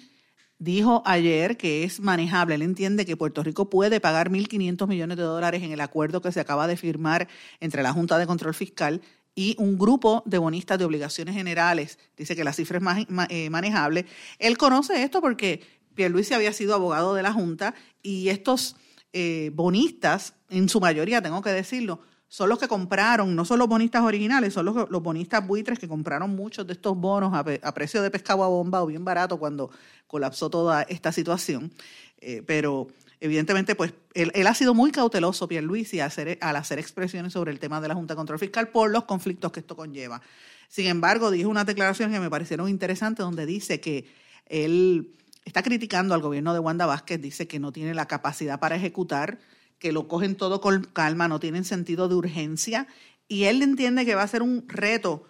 [0.58, 2.54] dijo ayer que es manejable.
[2.54, 6.32] Él entiende que Puerto Rico puede pagar 1.500 millones de dólares en el acuerdo que
[6.32, 7.28] se acaba de firmar
[7.60, 9.02] entre la Junta de Control Fiscal
[9.34, 11.98] y un grupo de bonistas de obligaciones generales.
[12.16, 14.06] Dice que la cifra es eh, manejable.
[14.38, 15.62] Él conoce esto porque
[15.94, 18.76] Pierluisi había sido abogado de la Junta y estos
[19.12, 22.00] eh, bonistas, en su mayoría, tengo que decirlo,
[22.34, 25.86] son los que compraron, no son los bonistas originales, son los, los bonistas buitres que
[25.86, 29.70] compraron muchos de estos bonos a, precio de pescado a bomba o bien barato cuando
[30.08, 31.70] colapsó toda esta situación.
[32.18, 32.88] Eh, pero
[33.20, 37.60] evidentemente, pues él, ha sido muy cauteloso, Pierluisi, al hacer, al hacer expresiones sobre el
[37.60, 40.20] tema de la Junta de Control Fiscal por los conflictos que esto conlleva.
[40.66, 44.12] Sin embargo, dijo unas declaraciones que me parecieron interesantes donde dice que
[44.46, 45.14] él
[45.44, 49.38] está criticando al gobierno de Wanda Vázquez, dice que no tiene la capacidad para ejecutar,
[49.84, 52.86] que lo cogen todo con calma, no tienen sentido de urgencia,
[53.28, 55.24] y él entiende que va a ser un reto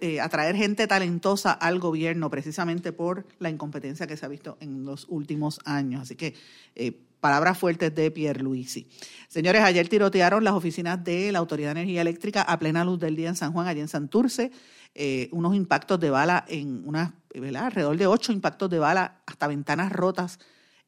[0.00, 4.84] eh, atraer gente talentosa al gobierno precisamente por la incompetencia que se ha visto en
[4.84, 6.02] los últimos años.
[6.02, 6.36] Así que
[6.76, 8.86] eh, palabras fuertes de Pierre Luisi.
[9.26, 13.16] Señores, ayer tirotearon las oficinas de la Autoridad de Energía Eléctrica a plena luz del
[13.16, 14.52] día en San Juan, allí en Santurce.
[14.94, 17.14] Eh, unos impactos de bala en unas,
[17.56, 20.38] alrededor de ocho impactos de bala hasta ventanas rotas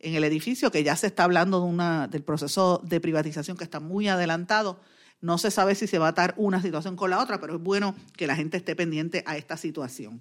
[0.05, 3.65] en el edificio, que ya se está hablando de una, del proceso de privatización que
[3.65, 4.79] está muy adelantado.
[5.21, 7.63] No se sabe si se va a atar una situación con la otra, pero es
[7.63, 10.21] bueno que la gente esté pendiente a esta situación.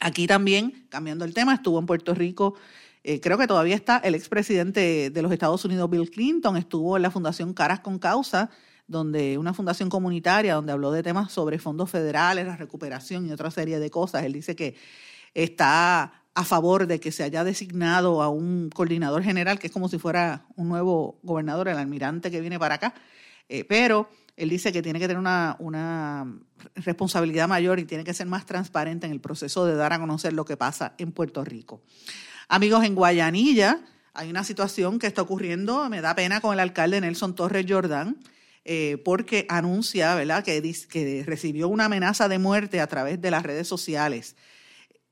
[0.00, 2.54] Aquí también, cambiando el tema, estuvo en Puerto Rico,
[3.02, 7.02] eh, creo que todavía está el expresidente de los Estados Unidos, Bill Clinton, estuvo en
[7.02, 8.50] la Fundación Caras con Causa,
[8.86, 13.50] donde una fundación comunitaria donde habló de temas sobre fondos federales, la recuperación y otra
[13.50, 14.22] serie de cosas.
[14.24, 14.76] Él dice que
[15.34, 19.88] está a favor de que se haya designado a un coordinador general, que es como
[19.88, 22.94] si fuera un nuevo gobernador, el almirante que viene para acá,
[23.48, 26.26] eh, pero él dice que tiene que tener una, una,
[26.76, 30.32] responsabilidad mayor y tiene que ser más transparente en el proceso de dar a conocer
[30.32, 31.82] lo que pasa en Puerto Rico.
[32.48, 33.80] Amigos, en Guayanilla
[34.14, 38.18] hay una situación que está ocurriendo, me da pena con el alcalde Nelson Torres Jordán,
[38.64, 40.44] eh, porque anuncia ¿verdad?
[40.44, 44.36] Que, que recibió una amenaza de muerte a través de las redes sociales.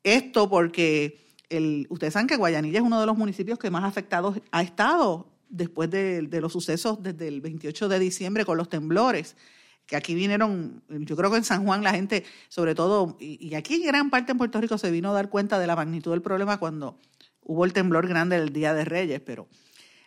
[0.03, 4.41] Esto porque el, ustedes saben que Guayanilla es uno de los municipios que más afectados
[4.51, 9.37] ha estado después de, los sucesos desde el 28 de diciembre con los temblores,
[9.85, 13.75] que aquí vinieron, yo creo que en San Juan la gente, sobre todo, y, aquí
[13.75, 16.23] en gran parte en Puerto Rico se vino a dar cuenta de la magnitud del
[16.23, 16.99] problema cuando
[17.43, 19.49] hubo el temblor grande del Día de Reyes, pero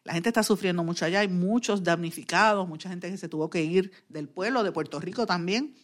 [0.05, 3.63] la gente está sufriendo mucho allá, hay muchos damnificados, mucha gente que se tuvo que
[3.63, 5.75] ir del pueblo, de Puerto Rico también.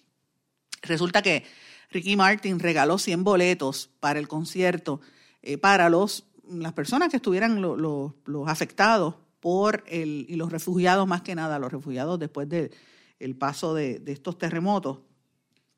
[0.81, 1.43] Resulta que
[1.91, 5.01] Ricky Martin regaló 100 boletos para el concierto
[5.41, 8.13] eh, para los, las personas que estuvieran los
[8.47, 14.01] afectados por el, y los refugiados más que nada, los refugiados después del paso de,
[14.07, 14.99] estos terremotos.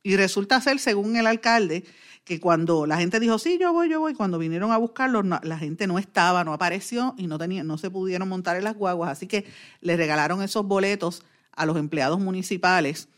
[0.03, 1.84] Y resulta ser, según el alcalde,
[2.24, 5.57] que cuando la gente dijo, sí, yo voy, yo voy, cuando vinieron a buscarlo, la
[5.59, 9.12] gente no estaba, no apareció y no, tenía, no se pudieron montar en las guaguas.
[9.12, 9.45] Así que
[9.80, 13.09] le regalaron esos boletos a los empleados municipales.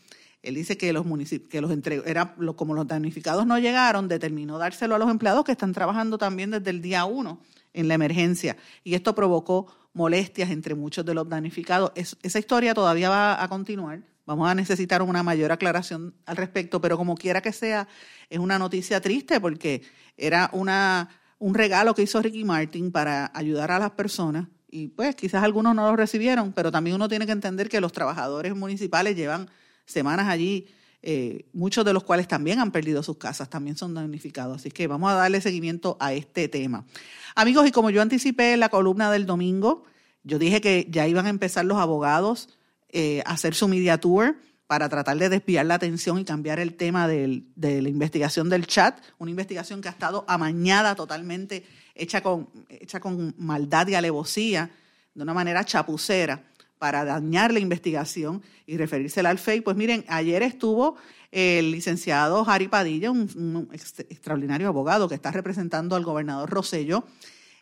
[0.44, 1.04] Él dice que los
[1.48, 5.52] que los entregó, era, como los damnificados no llegaron, determinó dárselo a los empleados que
[5.52, 7.40] están trabajando también desde el día uno
[7.72, 8.56] en la emergencia.
[8.82, 11.92] Y esto provocó molestias entre muchos de los damnificados.
[11.94, 14.02] esa historia todavía va a continuar.
[14.26, 17.88] Vamos a necesitar una mayor aclaración al respecto, pero como quiera que sea,
[18.30, 19.82] es una noticia triste porque
[20.16, 25.14] era una, un regalo que hizo Ricky Martin para ayudar a las personas y pues
[25.14, 29.14] quizás algunos no lo recibieron, pero también uno tiene que entender que los trabajadores municipales
[29.14, 29.48] llevan
[29.86, 30.66] semanas allí,
[31.02, 34.56] eh, muchos de los cuales también han perdido sus casas, también son damnificados.
[34.56, 36.86] Así que vamos a darle seguimiento a este tema.
[37.34, 39.84] Amigos, y como yo anticipé en la columna del domingo,
[40.22, 42.48] yo dije que ya iban a empezar los abogados
[42.88, 46.74] eh, a hacer su media tour para tratar de desviar la atención y cambiar el
[46.74, 52.48] tema de la investigación del chat, una investigación que ha estado amañada totalmente, hecha con,
[52.70, 54.70] hecha con maldad y alevosía,
[55.14, 56.44] de una manera chapucera,
[56.84, 59.62] para dañar la investigación y referírsela al FEI.
[59.62, 60.96] Pues miren, ayer estuvo
[61.32, 67.06] el licenciado Jari Padilla, un, extraordinario abogado que está representando al gobernador Rosello,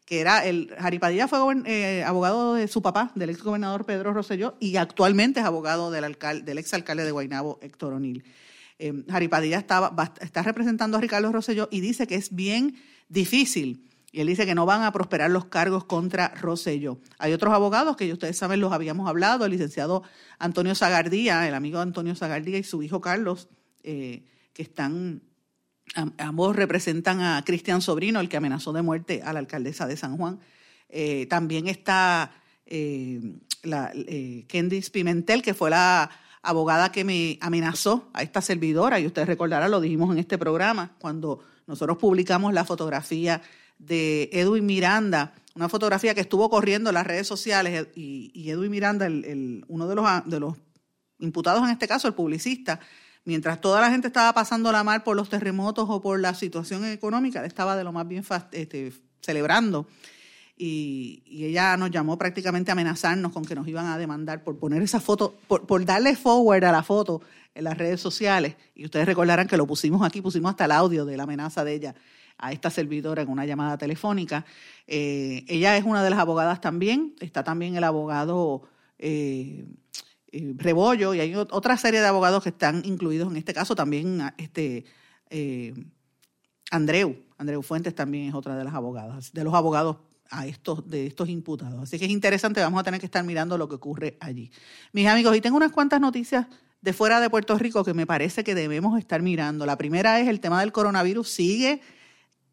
[0.06, 4.12] que era el Jari Padilla fue eh, abogado de su papá, del ex gobernador Pedro
[4.12, 8.24] Rosselló, y actualmente es abogado del, alcalde, del ex alcalde de Guaynabo, Héctor O'Neill.
[8.80, 12.74] Eh, Jari Padilla estaba, está representando a Ricardo Rosselló y dice que es bien
[13.08, 13.88] difícil.
[14.14, 16.98] Y él dice que no van a prosperar los cargos contra Rosselló.
[17.18, 20.02] Hay otros abogados que ustedes saben, los habíamos hablado, el licenciado
[20.38, 23.48] Antonio Zagardía, el amigo Antonio Zagardía y su hijo Carlos,
[23.82, 25.22] eh, que están,
[26.18, 30.18] ambos representan a Cristian Sobrino, el que amenazó de muerte a la alcaldesa de San
[30.18, 30.40] Juan.
[30.90, 32.32] Eh, también está
[32.66, 33.92] eh, la,
[34.46, 36.10] Candice Pimentel, que fue la
[36.42, 40.96] abogada que me amenazó a esta servidora, y ustedes recordarán, lo dijimos en este programa,
[40.98, 43.40] cuando nosotros publicamos la fotografía
[43.86, 49.08] de Edwin Miranda, una fotografía que estuvo corriendo en las redes sociales, y, Edwin Miranda,
[49.68, 50.56] uno de los, de los
[51.18, 52.80] imputados en este caso, el publicista,
[53.24, 56.84] mientras toda la gente estaba pasando la mal por los terremotos o por la situación
[56.84, 59.86] económica, él estaba de lo más bien este, celebrando.
[60.56, 64.80] Y, ella nos llamó prácticamente a amenazarnos con que nos iban a demandar por poner
[64.82, 67.20] esa foto, por, por, darle forward a la foto
[67.54, 68.54] en las redes sociales.
[68.74, 71.74] Y ustedes recordarán que lo pusimos aquí, pusimos hasta el audio de la amenaza de
[71.74, 71.94] ella
[72.42, 74.44] a esta servidora en una llamada telefónica.
[74.86, 78.68] Eh, ella es una de las abogadas también, está también el abogado
[78.98, 79.64] eh,
[80.32, 84.20] eh, Rebollo y hay otra serie de abogados que están incluidos en este caso, también
[84.36, 84.84] este
[86.70, 91.06] Andreu, Andreu Fuentes también es otra de las abogadas, de los abogados a estos, de
[91.06, 91.80] estos imputados.
[91.80, 94.50] Así que es interesante, vamos a tener que estar mirando lo que ocurre allí.
[94.92, 96.46] Mis amigos, y tengo unas cuantas noticias
[96.80, 99.64] de fuera de Puerto Rico que me parece que debemos estar mirando.
[99.64, 101.80] La primera es el tema del coronavirus sigue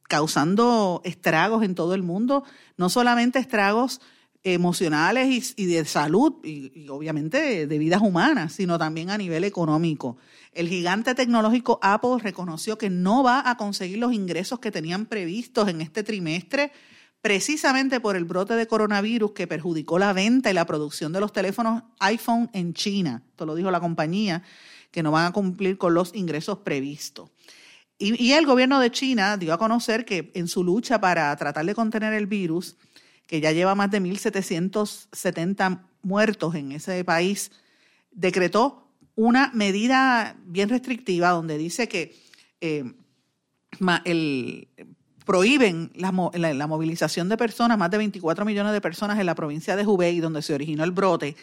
[0.10, 2.44] causando estragos en todo el mundo,
[2.76, 4.02] no solamente estragos
[4.44, 10.18] emocionales y, de salud y, obviamente de, vidas humanas, sino también a nivel económico.
[10.52, 15.70] El gigante tecnológico Apple reconoció que no va a conseguir los ingresos que tenían previstos
[15.70, 16.72] en este trimestre
[17.22, 21.34] precisamente por el brote de coronavirus que perjudicó la venta y la producción de los
[21.34, 23.22] teléfonos iPhone en China.
[23.30, 24.42] Esto lo dijo la compañía,
[24.90, 27.30] que no van a cumplir con los ingresos previstos.
[28.02, 31.76] Y, el gobierno de China dio a conocer que en su lucha para tratar de
[31.76, 32.78] contener el virus,
[33.28, 37.52] que ya lleva más de 1.770 muertos en ese país,
[38.12, 42.16] decretó una medida bien restrictiva donde dice que
[42.62, 42.86] eh,
[45.26, 49.86] prohíben la, movilización de personas, más de 24 millones de personas en la provincia de
[49.86, 51.36] Hubei, donde se originó el brote.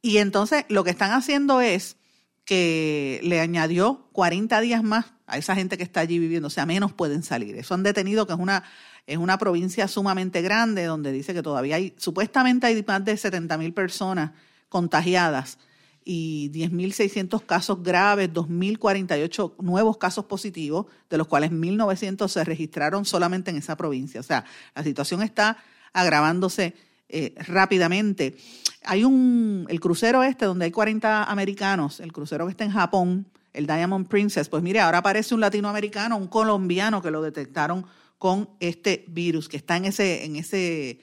[0.00, 1.98] Y entonces lo que están haciendo es
[2.46, 6.66] que le añadió 40 días más a esa gente que está allí viviendo, o sea,
[6.66, 7.56] menos pueden salir.
[7.56, 8.64] Eso han detenido, que es una,
[9.06, 13.56] es una provincia sumamente grande, donde dice que todavía hay, supuestamente hay más de 70
[13.56, 14.32] mil personas
[14.68, 15.56] contagiadas
[16.04, 23.50] y 10.600 casos graves, 2.048 nuevos casos positivos, de los cuales 1.900 se registraron solamente
[23.50, 24.20] en esa provincia.
[24.20, 25.56] O sea, la situación está
[25.94, 26.74] agravándose
[27.08, 28.36] eh, rápidamente.
[28.84, 33.26] Hay un, el crucero este donde hay 40 americanos, el crucero que está en Japón,
[33.52, 37.84] el Diamond Princess, pues mire, ahora aparece un latinoamericano, un colombiano que lo detectaron
[38.18, 41.00] con este virus, que está en ese, en ese,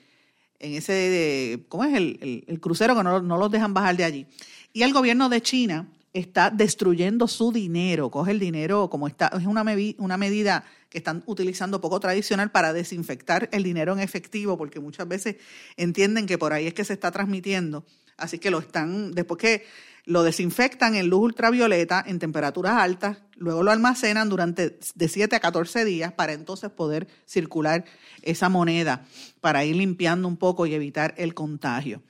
[0.59, 1.93] en ese, ¿cómo es?
[1.93, 4.27] El, el, crucero que no, no los dejan bajar de allí.
[4.73, 9.45] Y el gobierno de China está destruyendo su dinero, coge el dinero como está, es
[9.45, 9.63] una,
[9.97, 15.07] una medida que están utilizando poco tradicional para desinfectar el dinero en efectivo, porque muchas
[15.07, 15.35] veces
[15.77, 17.85] entienden que por ahí es que se está transmitiendo.
[18.19, 19.65] Así que lo están, después que
[20.05, 25.39] lo desinfectan en luz ultravioleta en temperaturas altas, luego lo almacenan durante de 7 a
[25.39, 27.85] 14 días para entonces poder circular
[28.23, 29.05] esa moneda,
[29.39, 32.01] para ir limpiando un poco y evitar el contagio.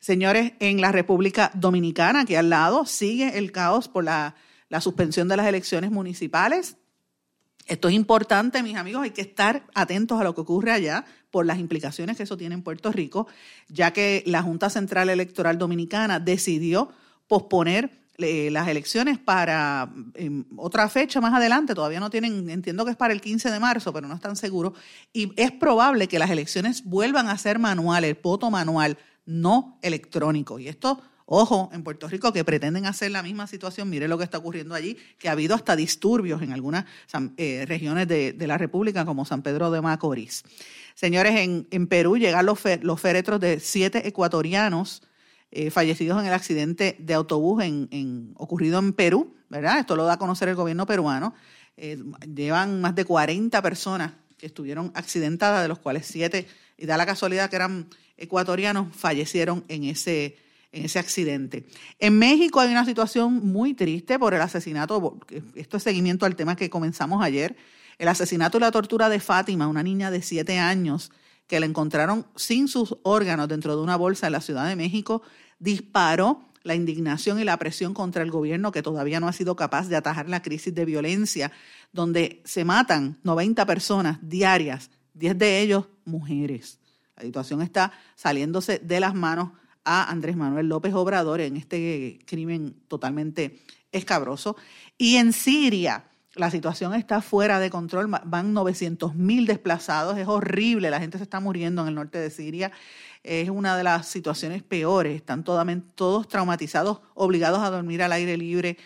[0.00, 4.36] Señores, en la República Dominicana, aquí al lado, sigue el caos por la,
[4.80, 6.76] suspensión de las elecciones municipales.
[7.66, 11.46] Esto es importante, mis amigos, hay que estar atentos a lo que ocurre allá por
[11.46, 13.26] las implicaciones que eso tiene en Puerto Rico,
[13.68, 16.90] ya que la Junta Central Electoral Dominicana decidió
[17.26, 22.90] posponer eh, las elecciones para em, otra fecha más adelante, todavía no tienen, entiendo que
[22.90, 24.72] es para el 15 de marzo, pero no están seguros,
[25.12, 30.58] y es probable que las elecciones vuelvan a ser manuales, el voto manual, no electrónico.
[30.58, 31.00] Y esto,
[31.30, 34.74] ojo, en Puerto Rico que pretenden hacer la misma situación, mire lo que está ocurriendo
[34.74, 36.86] allí, que ha habido hasta disturbios en algunas
[37.36, 40.42] eh, regiones de, la República, como San Pedro de Macorís.
[40.94, 45.02] Señores, en, Perú llegan los, los féretros de siete ecuatorianos
[45.50, 47.62] eh, fallecidos en el accidente de autobús
[48.36, 49.80] ocurrido en Perú, ¿verdad?
[49.80, 51.34] Esto lo da a conocer el gobierno peruano.
[51.76, 52.02] Eh,
[52.34, 57.06] llevan más de 40 personas que estuvieron accidentadas, de los cuales siete, y da la
[57.06, 60.36] casualidad que eran ecuatorianos fallecieron en ese,
[60.78, 61.66] en ese accidente.
[61.98, 65.18] En México hay una situación muy triste por el asesinato,
[65.54, 67.56] esto es seguimiento al tema que comenzamos ayer,
[67.98, 71.10] el asesinato y la tortura de Fátima, una niña de siete años
[71.46, 75.22] que la encontraron sin sus órganos dentro de una bolsa en la Ciudad de México,
[75.58, 79.88] disparó la indignación y la presión contra el gobierno que todavía no ha sido capaz
[79.88, 81.50] de atajar la crisis de violencia,
[81.92, 86.78] donde se matan 90 personas diarias, 10 de ellos mujeres.
[87.16, 89.50] La situación está saliéndose de las manos
[89.90, 93.58] a Andrés Manuel López Obrador en este crimen totalmente
[93.90, 94.54] escabroso.
[94.98, 100.90] Y en Siria, la situación está fuera de control, van 900 mil desplazados, es horrible,
[100.90, 102.70] la gente se está muriendo en el norte de Siria,
[103.24, 108.76] es una de las situaciones peores, están todos traumatizados, obligados a dormir al aire libre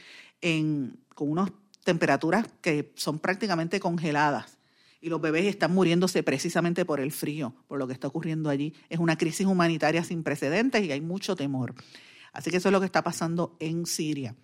[1.16, 1.50] con unas
[1.82, 4.61] temperaturas que son prácticamente congeladas
[5.02, 8.72] y los bebés están muriéndose precisamente por el frío, por lo que está ocurriendo allí.
[8.88, 11.74] Es una crisis humanitaria sin precedentes y hay mucho temor.
[12.32, 14.36] Así que eso es lo que está pasando en Siria.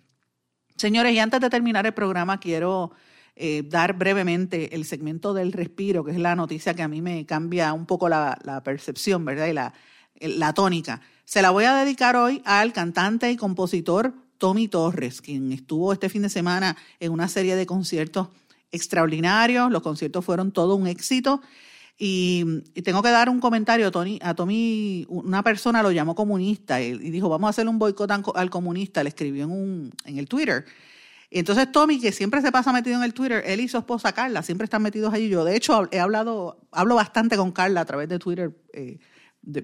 [0.75, 2.91] Señores, y antes de terminar el programa, quiero
[3.37, 7.25] eh, dar brevemente el segmento del respiro, que es la noticia que a mí me
[7.25, 9.47] cambia un poco la, percepción, ¿verdad?
[9.47, 9.73] Y la,
[10.19, 10.99] la tónica.
[11.23, 16.09] Se la voy a dedicar hoy al cantante y compositor Tommy Torres, quien estuvo este
[16.09, 18.27] fin de semana en una serie de conciertos
[18.71, 21.41] extraordinarios, los conciertos fueron todo un éxito.
[21.97, 26.97] Y, tengo que dar un comentario, Tony, a Tommy, una persona lo llamó comunista y,
[26.97, 30.65] dijo, vamos a hacer un boicot al comunista, le escribió en, un, en el Twitter.
[31.31, 34.41] Entonces Tommy, que siempre se pasa metido en el Twitter, él y su esposa Carla
[34.41, 35.29] siempre están metidos allí.
[35.29, 38.97] Yo, de hecho, he hablado, hablo bastante con Carla a través de Twitter eh,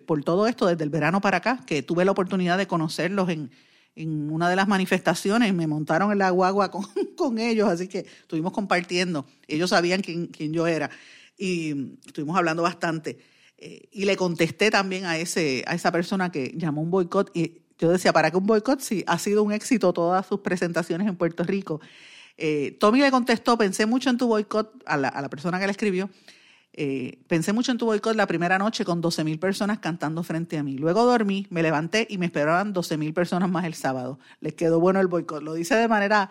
[0.06, 3.50] por todo esto desde el verano para acá, que tuve la oportunidad de conocerlos en,
[3.96, 6.86] en una de las manifestaciones, me montaron en la guagua con,
[7.18, 9.26] con ellos, así que estuvimos compartiendo.
[9.48, 10.90] Ellos sabían quién, quién yo era
[11.38, 13.20] y estuvimos hablando bastante.
[13.58, 17.32] Eh, y le contesté también a, ese, a esa persona que llamó un boicot.
[17.34, 18.80] Y yo decía, ¿para qué un boicot?
[18.80, 21.82] Si ha sido un éxito todas sus presentaciones en Puerto Rico.
[22.38, 25.66] Eh, Tommy le contestó, pensé mucho en tu boicot, a la, a la persona que
[25.66, 26.10] le escribió,
[26.78, 30.58] eh, pensé mucho en tu boicot la primera noche con 12 mil personas cantando frente
[30.58, 30.78] a mí.
[30.78, 34.20] Luego dormí, me levanté y me esperaban 12 mil personas más el sábado.
[34.42, 35.42] Les quedó bueno el boicot.
[35.42, 36.30] Lo dice de manera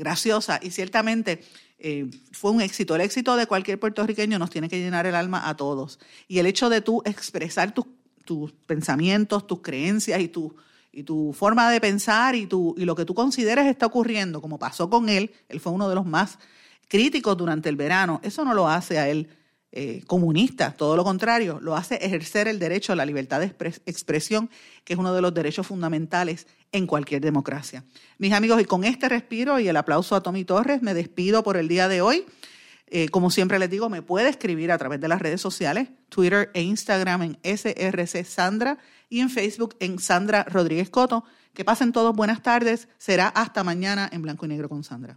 [0.00, 1.40] graciosa y ciertamente
[1.82, 2.94] eh, fue un éxito.
[2.94, 5.98] El éxito de cualquier puertorriqueño nos tiene que llenar el alma a todos.
[6.28, 7.86] Y el hecho de tú expresar tus,
[8.66, 10.54] pensamientos, tus creencias y tu,
[11.32, 15.32] forma de pensar y, y lo que tú consideres está ocurriendo, como pasó con él,
[15.48, 16.38] él fue uno de los más
[16.90, 19.28] críticos durante el verano, eso no lo hace a él
[19.72, 23.54] eh, comunista, todo lo contrario, lo hace ejercer el derecho a la libertad de
[23.86, 24.50] expresión,
[24.82, 27.84] que es uno de los derechos fundamentales en cualquier democracia.
[28.18, 31.56] Mis amigos, y con este respiro y el aplauso a Tommy Torres, me despido por
[31.56, 32.26] el día de hoy.
[32.88, 36.50] Eh, como siempre les digo, me puede escribir a través de las redes sociales, Twitter
[36.52, 38.78] e Instagram en SRC Sandra
[39.08, 41.22] y en Facebook en Sandra Rodríguez Coto.
[41.54, 42.88] Que pasen todos buenas tardes.
[42.98, 45.16] Será hasta mañana en Blanco y Negro con Sandra.